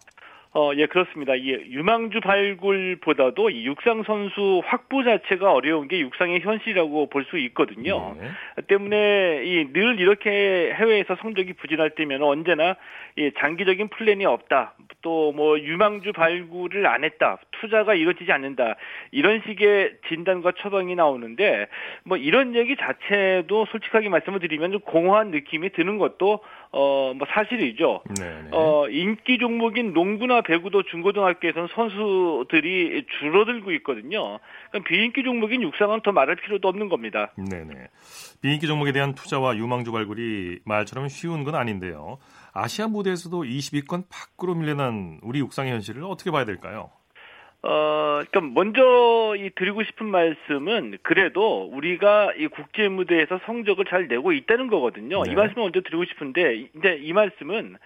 어, 0.59 0.71
예, 0.75 0.87
그렇습니다. 0.87 1.35
이 1.35 1.51
유망주 1.69 2.19
발굴보다도 2.21 3.51
이 3.51 3.65
육상 3.67 4.01
선수 4.01 4.63
확보 4.65 5.03
자체가 5.03 5.53
어려운 5.53 5.87
게 5.87 5.99
육상의 5.99 6.39
현실이라고 6.41 7.09
볼 7.11 7.25
수 7.29 7.37
있거든요. 7.37 8.15
네. 8.19 8.29
때문에 8.67 9.43
이 9.45 9.67
늘 9.73 9.99
이렇게 9.99 10.73
해외에서 10.73 11.15
성적이 11.21 11.53
부진할 11.53 11.91
때면 11.91 12.23
언제나 12.23 12.75
이 13.17 13.29
장기적인 13.37 13.89
플랜이 13.89 14.25
없다. 14.25 14.73
또 15.03 15.31
뭐 15.35 15.59
유망주 15.59 16.13
발굴을 16.13 16.87
안 16.87 17.03
했다. 17.03 17.37
투자가 17.59 17.93
이루어지지 17.93 18.31
않는다. 18.31 18.75
이런 19.11 19.41
식의 19.45 19.97
진단과 20.07 20.53
처방이 20.57 20.95
나오는데 20.95 21.67
뭐 22.03 22.17
이런 22.17 22.55
얘기 22.55 22.75
자체도 22.75 23.65
솔직하게 23.71 24.09
말씀을 24.09 24.39
드리면 24.39 24.71
좀 24.71 24.79
공허한 24.81 25.29
느낌이 25.31 25.69
드는 25.71 25.97
것도 25.99 26.39
어 26.71 27.13
뭐 27.17 27.25
사실이죠. 27.29 28.01
네. 28.19 28.25
네. 28.25 28.49
어, 28.51 28.87
인기 28.89 29.37
종목인 29.37 29.93
농구나 29.93 30.41
배구도 30.47 30.83
중고등학교에서는 30.83 31.67
선수들이 31.75 33.05
줄어들고 33.19 33.71
있거든요. 33.73 34.39
그러니까 34.71 34.89
비인기 34.89 35.23
종목인 35.23 35.61
육상은 35.61 36.01
더 36.01 36.13
말할 36.13 36.37
필요도 36.37 36.67
없는 36.69 36.87
겁니다. 36.87 37.33
네네. 37.35 37.87
비인기 38.41 38.65
종목에 38.65 38.93
대한 38.93 39.13
투자와 39.13 39.57
유망주 39.57 39.91
발굴이 39.91 40.59
말처럼 40.63 41.09
쉬운 41.09 41.43
건 41.43 41.55
아닌데요. 41.55 42.17
아시아 42.53 42.87
무대에서도 42.87 43.43
20위권 43.43 44.05
밖으로 44.09 44.55
밀려난 44.55 45.19
우리 45.21 45.39
육상의 45.39 45.73
현실을 45.73 46.03
어떻게 46.05 46.31
봐야 46.31 46.45
될까요? 46.45 46.91
어, 47.63 48.21
그러니까 48.29 48.41
먼저 48.41 49.35
이 49.37 49.49
드리고 49.55 49.83
싶은 49.83 50.05
말씀은 50.05 50.99
그래도 51.01 51.69
우리가 51.73 52.33
이 52.37 52.47
국제 52.47 52.87
무대에서 52.87 53.41
성적을 53.45 53.85
잘 53.85 54.07
내고 54.07 54.31
있다는 54.31 54.67
거거든요. 54.67 55.23
네. 55.23 55.31
이 55.31 55.35
말씀을 55.35 55.63
먼저 55.63 55.81
드리고 55.81 56.05
싶은데 56.05 56.67
이제 56.77 56.99
이 57.01 57.11
말씀은 57.11 57.77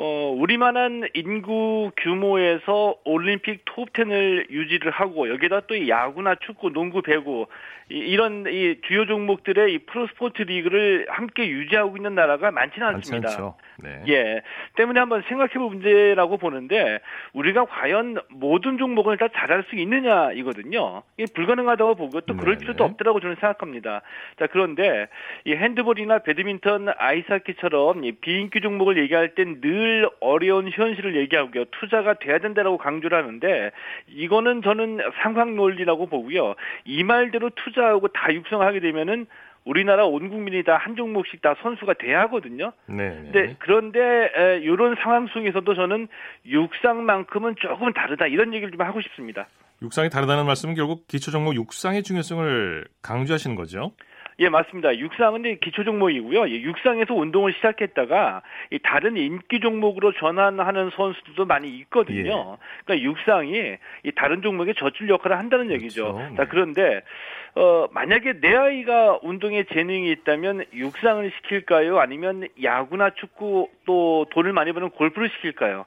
어, 0.00 0.32
우리만한 0.38 1.08
인구 1.14 1.90
규모에서 1.96 2.94
올림픽 3.04 3.64
톱10을 3.64 4.48
유지를 4.50 4.92
하고 4.92 5.28
여기다 5.28 5.60
또 5.62 5.74
이 5.78 5.88
야구나 5.88 6.34
축구, 6.36 6.70
농구, 6.70 7.02
배구 7.02 7.46
이, 7.90 7.96
이런 7.96 8.44
이 8.48 8.80
주요 8.86 9.06
종목들의 9.06 9.72
이 9.72 9.78
프로 9.78 10.06
스포츠 10.08 10.42
리그를 10.42 11.06
함께 11.08 11.48
유지하고 11.48 11.96
있는 11.96 12.14
나라가 12.14 12.50
많지는 12.50 12.86
않습니다. 12.86 13.30
않죠. 13.30 13.54
네. 13.80 14.02
예. 14.08 14.42
때문에 14.76 14.98
한번 15.00 15.22
생각해 15.28 15.54
볼 15.54 15.68
문제라고 15.70 16.36
보는데 16.36 16.98
우리가 17.32 17.64
과연 17.66 18.18
모든 18.30 18.76
종목을 18.78 19.16
다 19.18 19.28
잘할 19.28 19.64
수 19.70 19.76
있느냐 19.76 20.32
이거든요. 20.32 21.02
이게 21.16 21.32
불가능하다고 21.32 21.94
보고 21.94 22.20
또 22.22 22.36
그럴 22.36 22.56
네네. 22.56 22.58
필요도 22.58 22.84
없다라고 22.84 23.20
저는 23.20 23.36
생각합니다. 23.36 24.02
자, 24.38 24.46
그런데 24.48 25.06
이 25.44 25.54
핸드볼이나 25.54 26.18
배드민턴, 26.18 26.88
아이스하키처럼 26.96 28.04
이 28.04 28.12
비인기 28.12 28.60
종목을 28.60 28.98
얘기할 28.98 29.34
땐늘 29.34 29.87
어려운 30.20 30.70
현실을 30.70 31.16
얘기하고요. 31.16 31.64
투자가 31.66 32.14
돼야 32.14 32.38
된다라고 32.38 32.78
강조를 32.78 33.16
하는데 33.16 33.70
이거는 34.08 34.62
저는 34.62 34.98
상황 35.22 35.56
논리라고 35.56 36.06
보고요. 36.06 36.54
이 36.84 37.04
말대로 37.04 37.50
투자하고 37.50 38.08
다 38.08 38.32
육성하게 38.32 38.80
되면은 38.80 39.26
우리나라 39.64 40.06
온 40.06 40.30
국민이 40.30 40.62
다 40.62 40.78
한 40.78 40.96
종목씩 40.96 41.42
다 41.42 41.54
선수가 41.62 41.94
돼야 41.94 42.20
하거든요. 42.22 42.72
네. 42.86 43.30
네, 43.32 43.56
그런데 43.58 43.98
에, 44.34 44.58
이런 44.62 44.96
상황 45.02 45.26
속에서도 45.26 45.74
저는 45.74 46.08
육상만큼은 46.46 47.56
조금 47.58 47.92
다르다 47.92 48.26
이런 48.28 48.54
얘기를 48.54 48.70
좀 48.70 48.80
하고 48.80 49.00
싶습니다. 49.02 49.46
육상이 49.82 50.08
다르다는 50.10 50.46
말씀은 50.46 50.74
결국 50.74 51.06
기초 51.06 51.30
종목 51.30 51.54
육상의 51.54 52.02
중요성을 52.02 52.84
강조하시는 53.02 53.54
거죠. 53.56 53.92
예, 54.40 54.48
맞습니다. 54.48 54.96
육상은 54.96 55.40
이제 55.40 55.58
기초 55.60 55.82
종목이고요. 55.82 56.46
이 56.46 56.62
육상에서 56.62 57.12
운동을 57.14 57.52
시작했다가 57.54 58.42
이 58.70 58.78
다른 58.78 59.16
인기 59.16 59.58
종목으로 59.58 60.12
전환하는 60.12 60.90
선수들도 60.94 61.44
많이 61.44 61.68
있거든요. 61.80 62.56
그러니까 62.84 63.04
육상이 63.04 63.76
이 64.04 64.12
다른 64.12 64.40
종목의 64.40 64.74
젖줄 64.74 65.08
역할을 65.08 65.36
한다는 65.36 65.72
얘기죠. 65.72 66.14
그렇죠. 66.14 66.36
자, 66.36 66.44
네. 66.44 66.48
그런데 66.48 67.02
어, 67.56 67.88
만약에 67.90 68.40
내 68.40 68.54
아이가 68.54 69.18
운동에 69.22 69.64
재능이 69.64 70.08
있다면 70.12 70.66
육상을 70.72 71.28
시킬까요? 71.36 71.98
아니면 71.98 72.46
야구나 72.62 73.10
축구 73.10 73.68
또 73.86 74.26
돈을 74.30 74.52
많이 74.52 74.70
버는 74.70 74.90
골프를 74.90 75.30
시킬까요? 75.30 75.84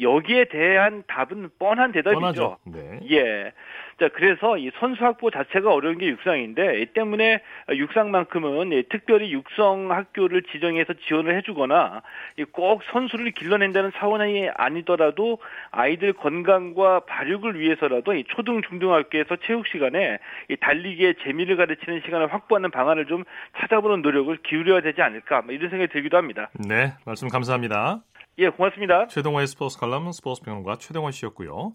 여기에 0.00 0.46
대한 0.46 1.04
답은 1.06 1.50
뻔한 1.58 1.92
대답이죠. 1.92 2.20
뻔하죠. 2.20 2.58
네. 2.64 3.00
예. 3.10 3.52
자, 3.98 4.08
그래서 4.12 4.58
이 4.58 4.70
선수 4.80 5.04
확보 5.04 5.30
자체가 5.30 5.72
어려운 5.72 5.98
게 5.98 6.06
육상인데, 6.06 6.80
이 6.80 6.86
때문에 6.86 7.40
육상만큼은 7.70 8.72
이 8.72 8.82
특별히 8.88 9.32
육성 9.32 9.92
학교를 9.92 10.42
지정해서 10.52 10.94
지원을 11.06 11.36
해주거나, 11.36 12.02
이꼭 12.38 12.82
선수를 12.92 13.30
길러낸다는 13.30 13.92
차원이 13.96 14.48
아니더라도 14.54 15.38
아이들 15.70 16.12
건강과 16.12 17.00
발육을 17.06 17.58
위해서라도 17.60 18.14
이 18.14 18.24
초등, 18.24 18.62
중등학교에서 18.62 19.36
체육 19.46 19.66
시간에 19.68 20.18
이 20.48 20.56
달리기의 20.56 21.14
재미를 21.22 21.56
가르치는 21.56 22.02
시간을 22.04 22.32
확보하는 22.32 22.70
방안을 22.70 23.06
좀 23.06 23.24
찾아보는 23.58 24.02
노력을 24.02 24.36
기울여야 24.38 24.80
되지 24.80 25.02
않을까, 25.02 25.42
뭐 25.42 25.54
이런 25.54 25.70
생각이 25.70 25.92
들기도 25.92 26.16
합니다. 26.16 26.50
네. 26.68 26.92
말씀 27.06 27.28
감사합니다. 27.28 28.00
예, 28.38 28.48
고맙습니다. 28.48 29.06
최동호의 29.06 29.46
스포츠 29.46 29.78
칼럼 29.78 30.10
스포츠 30.10 30.42
평론가 30.42 30.78
최동호 30.78 31.12
씨였고요. 31.12 31.74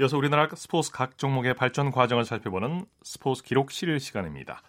이어서 0.00 0.16
우리나라 0.16 0.48
스포츠 0.54 0.90
각 0.90 1.18
종목의 1.18 1.52
발전 1.52 1.90
과정을 1.90 2.24
살펴보는 2.24 2.86
스포츠 3.02 3.42
기록실 3.42 4.00
시간입니다. 4.00 4.62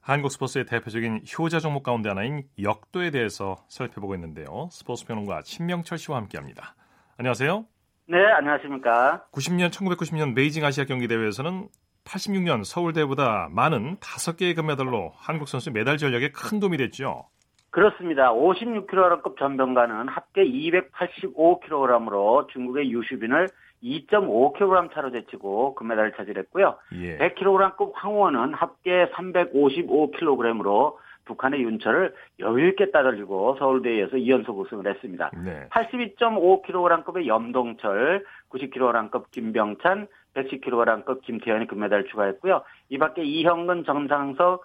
한국 0.00 0.30
스포츠의 0.30 0.66
대표적인 0.66 1.22
효자 1.36 1.58
종목 1.58 1.82
가운데 1.82 2.08
하나인 2.08 2.44
역도에 2.62 3.10
대해서 3.10 3.64
살펴보고 3.68 4.14
있는데요. 4.14 4.68
스포츠 4.70 5.04
평론가 5.06 5.42
신명철 5.42 5.98
씨와 5.98 6.18
함께합니다. 6.18 6.76
안녕하세요. 7.16 7.66
네, 8.08 8.18
안녕하십니까. 8.38 9.24
90년 9.32 9.70
1990년 9.70 10.36
베이징 10.36 10.64
아시아 10.64 10.84
경기 10.84 11.08
대회에서는 11.08 11.68
86년 12.04 12.62
서울대보다 12.62 13.48
많은 13.50 13.96
5개의 13.96 14.54
금메달로 14.54 15.14
한국 15.16 15.48
선수 15.48 15.72
메달 15.72 15.98
전력에 15.98 16.30
큰 16.30 16.60
도움이 16.60 16.76
됐죠. 16.76 17.28
그렇습니다. 17.76 18.32
56kg급 18.32 19.36
전병가는 19.36 20.08
합계 20.08 20.42
285kg으로 20.44 22.48
중국의 22.48 22.90
유슈빈을 22.90 23.50
2.5kg 23.84 24.94
차로 24.94 25.12
제치고 25.12 25.74
금메달을 25.74 26.14
차지했고요. 26.16 26.78
예. 26.94 27.18
100kg급 27.18 27.92
황원은 27.92 28.54
합계 28.54 29.10
355kg으로 29.10 30.94
북한의 31.26 31.62
윤철을 31.64 32.14
여유있게 32.38 32.92
따돌리고 32.92 33.56
서울대회에서 33.58 34.16
2연속 34.16 34.56
우승을 34.56 34.86
했습니다. 34.86 35.30
네. 35.44 35.68
82.5kg급의 35.68 37.26
염동철, 37.26 38.24
90kg급 38.48 39.32
김병찬, 39.32 40.06
110kg급 40.32 41.20
김태현이 41.20 41.66
금메달을 41.66 42.06
추가했고요. 42.06 42.62
이 42.88 42.96
밖에 42.96 43.22
이형근, 43.22 43.84
정상석, 43.84 44.62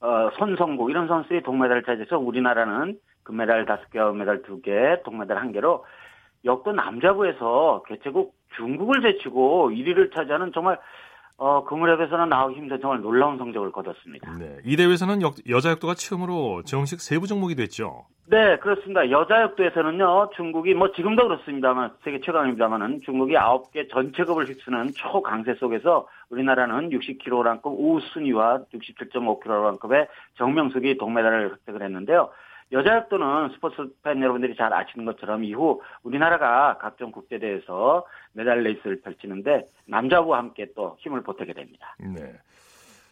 어, 0.00 0.30
손성국 0.38 0.90
이런 0.90 1.08
선수의 1.08 1.42
동메달을 1.42 1.84
차지해서 1.84 2.18
우리나라는 2.18 2.98
금메달 3.22 3.66
5개, 3.66 3.96
은메달 3.96 4.42
2개, 4.42 5.02
동메달 5.04 5.38
1개로 5.42 5.82
역도 6.44 6.72
남자부에서 6.72 7.82
개최국 7.86 8.34
중국을 8.56 9.00
제치고 9.02 9.70
1위를 9.70 10.12
차지하는 10.12 10.52
정말 10.52 10.78
어, 11.44 11.64
그 11.64 11.74
무렵에서는 11.74 12.28
나오기 12.28 12.54
힘든 12.54 12.80
정말 12.80 13.00
놀라운 13.00 13.36
성적을 13.36 13.72
거뒀습니다. 13.72 14.32
네. 14.38 14.58
이 14.64 14.76
대회에서는 14.76 15.22
역- 15.22 15.34
여자 15.48 15.70
역도가 15.70 15.94
처음으로 15.94 16.62
정식 16.62 17.00
세부 17.00 17.26
종목이 17.26 17.56
됐죠. 17.56 18.04
네, 18.26 18.56
그렇습니다. 18.58 19.10
여자 19.10 19.42
역도에서는요, 19.42 20.30
중국이 20.36 20.72
뭐 20.74 20.92
지금도 20.92 21.24
그렇습니다만 21.26 21.90
세계 22.04 22.20
최강입니다만은 22.20 23.00
중국이 23.04 23.34
9개 23.34 23.90
전체급을 23.90 24.46
휩쓰는 24.46 24.92
초강세 24.94 25.54
속에서 25.54 26.06
우리나라는 26.30 26.90
60kg급 26.90 27.62
우순위와 27.64 28.60
67.5kg급의 28.72 30.06
정명숙이 30.38 30.96
동메달을 30.96 31.50
획득을 31.54 31.82
했는데요. 31.82 32.30
여자 32.72 32.96
역도는 32.96 33.50
스포츠 33.54 33.76
팬 34.02 34.22
여러분들이 34.22 34.56
잘 34.56 34.72
아시는 34.72 35.04
것처럼 35.04 35.44
이후 35.44 35.82
우리나라가 36.02 36.78
각종 36.78 37.12
국제대회에서 37.12 38.06
메달 38.32 38.62
레이스를 38.62 39.02
펼치는데 39.02 39.68
남자부와 39.86 40.38
함께 40.38 40.66
또 40.74 40.96
힘을 41.00 41.22
보태게 41.22 41.52
됩니다. 41.52 41.94
네. 42.00 42.32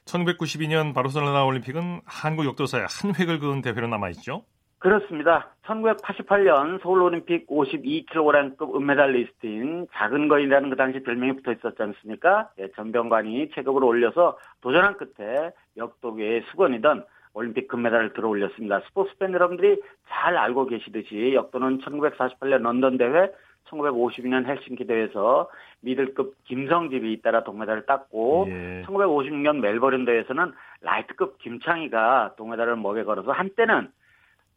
1992년 0.07 0.95
바르셀로나 0.95 1.45
올림픽은 1.45 2.01
한국 2.07 2.47
역도사의 2.47 2.87
한 2.89 3.15
획을 3.15 3.39
그은 3.39 3.61
대회로 3.61 3.87
남아있죠. 3.87 4.45
그렇습니다. 4.79 5.55
1988년 5.67 6.81
서울올림픽 6.83 7.47
52kg급 7.49 8.75
은메달리스트인 8.75 9.89
작은 9.93 10.29
거인이라는 10.29 10.71
그 10.71 10.77
당시 10.77 11.03
별명이 11.03 11.37
붙어 11.37 11.53
있었지 11.53 11.83
않습니까? 11.83 12.49
예, 12.59 12.71
전병관이 12.75 13.51
체급을 13.55 13.85
올려서 13.85 14.39
도전한 14.63 14.97
끝에 14.97 15.51
역도계의 15.77 16.45
숙원이던 16.51 17.05
올림픽 17.33 17.69
금메달을 17.69 18.13
들어 18.13 18.29
올렸습니다. 18.29 18.81
스포츠 18.87 19.17
팬 19.19 19.33
여러분들이 19.33 19.81
잘 20.09 20.37
알고 20.37 20.67
계시듯이 20.67 21.33
역도는 21.35 21.81
1948년 21.81 22.63
런던 22.63 22.99
대회, 22.99 23.31
1952년 23.69 24.47
헬싱키 24.47 24.87
대회에서 24.87 25.49
미들급 25.81 26.35
김성집이 26.45 27.13
잇따라 27.13 27.45
동메달을 27.45 27.87
땄고 27.87 28.47
예. 28.49 28.83
1956년 28.87 29.61
멜버른 29.61 30.05
대회에서는 30.05 30.53
라이트급 30.81 31.39
김창희가 31.39 32.35
동메달을 32.37 32.77
목에 32.77 33.05
걸어서 33.05 33.33
한때는 33.33 33.91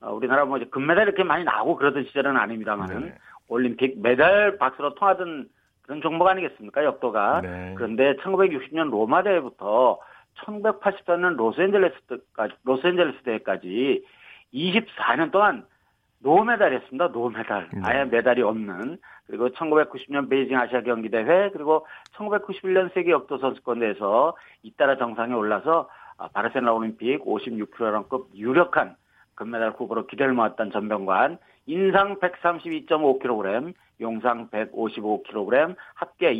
어, 0.02 0.14
우리나라 0.14 0.46
뭐 0.46 0.58
이제 0.58 0.66
금메달 0.66 1.08
이렇게 1.08 1.24
많이 1.24 1.44
나오고 1.44 1.78
그러던 1.78 2.06
시절은 2.06 2.36
아닙니다만은 2.36 3.00
네네. 3.00 3.16
올림픽 3.48 4.02
메달 4.02 4.58
박스로 4.58 4.96
통하던 4.96 5.48
그런 5.84 6.02
종목 6.02 6.28
아니겠습니까? 6.28 6.84
역도가. 6.84 7.42
네. 7.42 7.74
그런데 7.76 8.16
1960년 8.18 8.90
로마 8.90 9.22
대회부터 9.24 10.00
1984년 10.40 11.36
로스앤젤레스까지 11.36 12.56
로스앤젤레스 12.64 13.24
대회까지 13.24 14.06
24년 14.54 15.32
동안 15.32 15.66
노메달이었습니다. 16.20 17.08
노메달. 17.08 17.70
네. 17.74 17.82
아예 17.84 18.06
메달이 18.06 18.42
없는. 18.42 18.98
그리고 19.28 19.50
1990년 19.50 20.30
베이징 20.30 20.58
아시아 20.58 20.82
경기 20.82 21.10
대회 21.10 21.50
그리고 21.52 21.86
1991년 22.16 22.94
세계 22.94 23.12
역도 23.12 23.38
선수권대회에서 23.38 24.36
잇따라 24.64 24.98
정상에 24.98 25.34
올라서 25.34 25.90
아, 26.18 26.28
바르셀로나 26.30 26.74
올림픽 26.74 27.24
56kg급 27.26 28.36
유력한 28.36 28.96
금메달 29.36 29.72
후보로 29.72 30.08
기대를 30.08 30.34
모았던 30.34 30.72
전병관 30.72 31.40
인상 31.66 32.20
132.5kg, 32.20 33.74
용상 34.02 34.50
155kg, 34.50 35.76
합계 35.96 36.34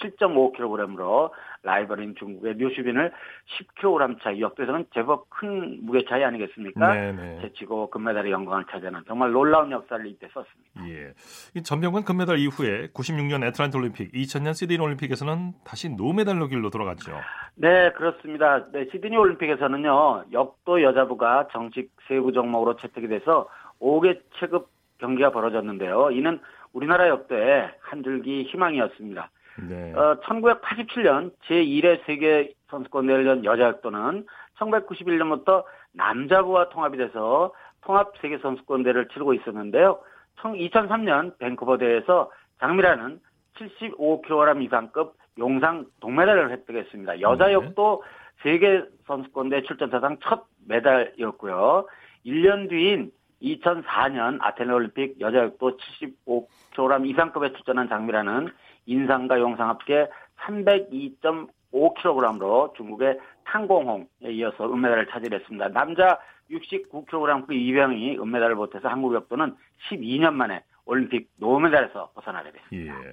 287.5kg으로 0.00 1.30
라이벌인 1.62 2.14
중국의 2.16 2.54
류슈빈을 2.54 3.12
10kg 3.58 4.22
차이, 4.22 4.40
역도에서는 4.40 4.86
제법 4.94 5.28
큰 5.30 5.78
무게 5.82 6.04
차이 6.08 6.22
아니겠습니까? 6.24 6.94
네네. 6.94 7.40
제치고 7.42 7.90
금메달의 7.90 8.32
영광을 8.32 8.64
차지하는 8.70 9.02
정말 9.06 9.32
놀라운 9.32 9.70
역사를 9.70 10.04
이때 10.06 10.28
썼습니다. 10.28 10.88
예. 10.88 11.12
이 11.54 11.62
전병관 11.62 12.04
금메달 12.04 12.38
이후에 12.38 12.88
96년 12.88 13.44
애틀란타 13.44 13.78
올림픽, 13.78 14.12
2000년 14.12 14.54
시드니 14.54 14.80
올림픽에서는 14.80 15.52
다시 15.64 15.88
노메달로 15.90 16.48
길로 16.48 16.70
돌아갔죠. 16.70 17.12
네, 17.56 17.90
그렇습니다. 17.92 18.70
네, 18.72 18.86
시드니 18.92 19.16
올림픽에서는요, 19.16 20.26
역도 20.32 20.82
여자부가 20.82 21.48
정식 21.52 21.90
세부 22.06 22.32
종목으로 22.32 22.76
채택이 22.76 23.08
돼서 23.08 23.48
5개 23.80 24.20
체급 24.38 24.68
경기가 24.98 25.30
벌어졌는데요. 25.30 26.10
이는 26.12 26.40
우리나라 26.72 27.08
역도의 27.08 27.70
한 27.80 28.02
줄기 28.02 28.42
희망이었습니다. 28.44 29.30
네. 29.66 29.92
어, 29.94 30.20
1987년 30.20 31.32
제1회 31.46 32.04
세계 32.06 32.52
선수권대회를 32.70 33.26
연 33.26 33.44
여자 33.44 33.64
역도는 33.64 34.26
1991년부터 34.58 35.64
남자부와 35.92 36.68
통합이 36.68 36.96
돼서 36.96 37.52
통합 37.82 38.12
세계 38.20 38.38
선수권대회를 38.38 39.08
치르고 39.08 39.34
있었는데요. 39.34 40.00
2003년 40.36 41.36
밴쿠버 41.38 41.78
대회에서 41.78 42.30
장미라는 42.60 43.20
75kg 43.56 44.62
이상급 44.62 45.16
용상 45.38 45.86
동메달을 46.00 46.50
획득했습니다. 46.50 47.20
여자 47.20 47.46
네. 47.46 47.54
역도 47.54 48.02
세계 48.42 48.84
선수권대 49.06 49.62
출전 49.62 49.90
사상 49.90 50.18
첫 50.22 50.46
메달이었고요. 50.66 51.86
1년 52.24 52.68
뒤인 52.68 53.10
2004년 53.42 54.38
아테네 54.40 54.72
올림픽 54.72 55.20
여자 55.20 55.38
역도 55.38 55.76
75kg 55.76 57.06
이상급에 57.08 57.52
출전한 57.52 57.88
장미라는 57.88 58.48
인상과 58.88 59.38
용상 59.38 59.68
합계 59.68 60.08
302.5kg으로 60.46 62.74
중국의 62.74 63.20
탕공홍에 63.44 64.06
이어서 64.30 64.72
은메달을 64.72 65.06
차지했습니다. 65.10 65.68
남자 65.68 66.18
69kg 66.50 67.52
이병이 67.52 68.18
은메달을 68.18 68.56
못해서 68.56 68.88
한국 68.88 69.14
역도는 69.14 69.54
12년 69.90 70.32
만에 70.32 70.64
올림픽 70.86 71.30
노메달에서 71.36 72.12
벗어나게 72.14 72.50
됐습니다. 72.50 72.98
예. 73.04 73.12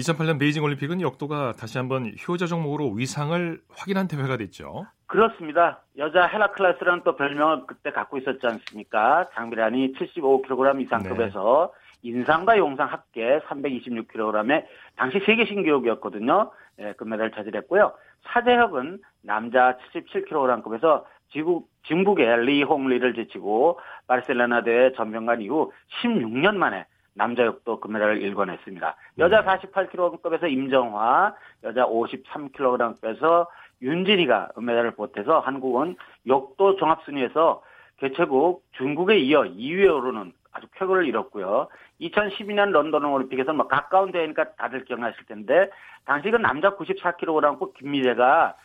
2008년 0.00 0.38
베이징 0.38 0.62
올림픽은 0.62 1.00
역도가 1.00 1.54
다시 1.58 1.76
한번 1.76 2.12
효자 2.26 2.46
종목으로 2.46 2.92
위상을 2.92 3.60
확인한 3.68 4.06
대회가 4.06 4.36
됐죠. 4.36 4.86
그렇습니다. 5.06 5.82
여자 5.98 6.26
헬라클라스라는 6.26 7.02
또 7.04 7.16
별명을 7.16 7.66
그때 7.66 7.90
갖고 7.90 8.16
있었지 8.18 8.46
않습니까? 8.46 9.28
장비란이 9.34 9.94
75kg 9.94 10.80
이상급에서 10.82 11.72
인상과 12.06 12.58
용상 12.58 12.88
합계 12.88 13.40
326kg의 13.40 14.64
당시 14.96 15.20
세계 15.26 15.44
신기록이었거든요. 15.44 16.50
예, 16.78 16.92
금메달을 16.92 17.32
차지했고요. 17.32 17.92
사대혁은 18.24 19.00
남자 19.22 19.76
77kg급에서 19.92 21.04
지국, 21.32 21.68
중국의 21.82 22.44
리홍리를 22.44 23.14
제치고 23.14 23.80
바르셀로나 24.06 24.62
대회 24.62 24.92
전병관 24.92 25.40
이후 25.40 25.72
16년 26.02 26.56
만에 26.56 26.86
남자 27.14 27.44
역도 27.44 27.80
금메달을 27.80 28.22
일궈냈습니다. 28.22 28.96
여자 29.18 29.42
48kg급에서 29.44 30.50
임정화, 30.50 31.34
여자 31.64 31.86
53kg급에서 31.86 33.46
윤진이가 33.82 34.50
은메달을 34.58 34.92
보태서 34.92 35.40
한국은 35.40 35.96
역도 36.26 36.76
종합순위에서 36.76 37.62
개최국 37.98 38.64
중국에 38.72 39.18
이어 39.18 39.42
2위에 39.42 39.94
오르는 39.94 40.32
아주 40.56 40.66
쾌거를 40.74 41.06
이뤘고요. 41.06 41.68
2012년 42.00 42.70
런던 42.70 43.04
올림픽에서 43.04 43.52
뭐 43.52 43.68
가까운 43.68 44.10
대회니까 44.10 44.52
다들 44.54 44.84
기억나실 44.84 45.26
텐데 45.26 45.70
당시 46.04 46.30
그 46.30 46.36
남자 46.36 46.74
94kg 46.76 47.74
김미재가 47.74 48.56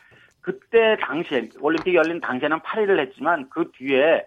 그때 0.42 0.98
당시에 1.02 1.50
올림픽 1.60 1.94
열린 1.94 2.20
당시에는 2.22 2.60
8위를 2.60 3.00
했지만 3.00 3.50
그 3.50 3.72
뒤에 3.74 4.26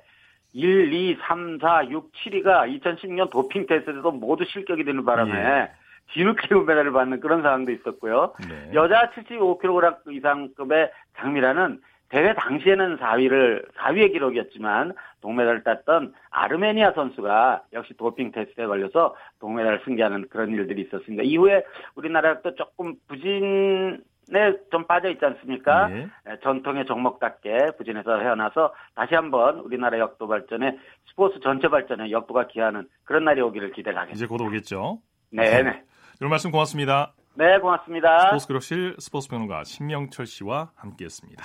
1, 0.53 0.93
2, 0.93 1.19
3, 1.21 1.59
4, 1.61 1.89
6, 1.91 2.13
7위가 2.13 2.81
2010년 2.81 3.31
도핑 3.31 3.67
테스트에서 3.67 4.11
모두 4.13 4.45
실격이 4.45 4.85
되는 4.85 5.05
바람에 5.05 5.33
예. 5.33 5.71
뒤늦게 6.13 6.55
은메달을 6.55 6.93
받는 6.93 7.21
그런 7.21 7.43
상황도 7.43 7.73
있었고요. 7.73 8.35
네. 8.49 8.71
여자 8.75 9.11
75kg 9.11 10.13
이상급의 10.13 10.93
장미라는 11.17 11.81
대회 12.15 12.33
당시에는 12.33 12.99
4위를 12.99 13.67
4위의 13.75 14.13
기록이었지만 14.13 14.93
동메달을 15.21 15.65
땄던 15.65 16.15
아르메니아 16.31 16.93
선수가 16.93 17.65
역시 17.73 17.93
도핑 17.95 18.31
테스트에 18.31 18.67
걸려서 18.67 19.17
동메달을 19.41 19.81
승계하는 19.85 20.29
그런 20.31 20.51
일들이 20.51 20.83
있었습니다. 20.83 21.25
이후에 21.25 21.65
우리나라도 21.97 22.55
조금 22.55 22.95
부진 23.09 24.01
에 24.33 24.53
좀 24.71 24.87
빠져 24.87 25.11
있지 25.11 25.23
않습니까? 25.23 25.91
예. 25.91 26.09
에, 26.27 26.39
전통의 26.43 26.87
종목답게 26.87 27.73
부진해서 27.77 28.21
헤어나서 28.21 28.73
다시 28.95 29.15
한번 29.15 29.59
우리나라 29.59 29.99
역도 29.99 30.29
발전에 30.29 30.79
스포츠 31.11 31.39
전체 31.41 31.69
발전에 31.69 32.11
역도가 32.11 32.47
기하는 32.47 32.89
그런 33.05 33.25
날이 33.25 33.43
오기를 33.43 33.73
기대를 33.73 33.99
하겠습니다. 33.99 34.17
이제 34.17 34.27
곧 34.27 34.41
오겠죠. 34.41 35.01
네, 35.31 35.63
네. 35.63 35.83
오늘 36.23 36.31
말씀 36.31 36.51
고맙습니다. 36.51 37.13
네, 37.35 37.59
고맙습니다. 37.59 38.29
스포츠 38.29 38.47
기록실 38.47 38.97
스포츠 38.99 39.29
평론가 39.29 39.65
신명철 39.65 40.25
씨와 40.25 40.71
함께했습니다. 40.77 41.45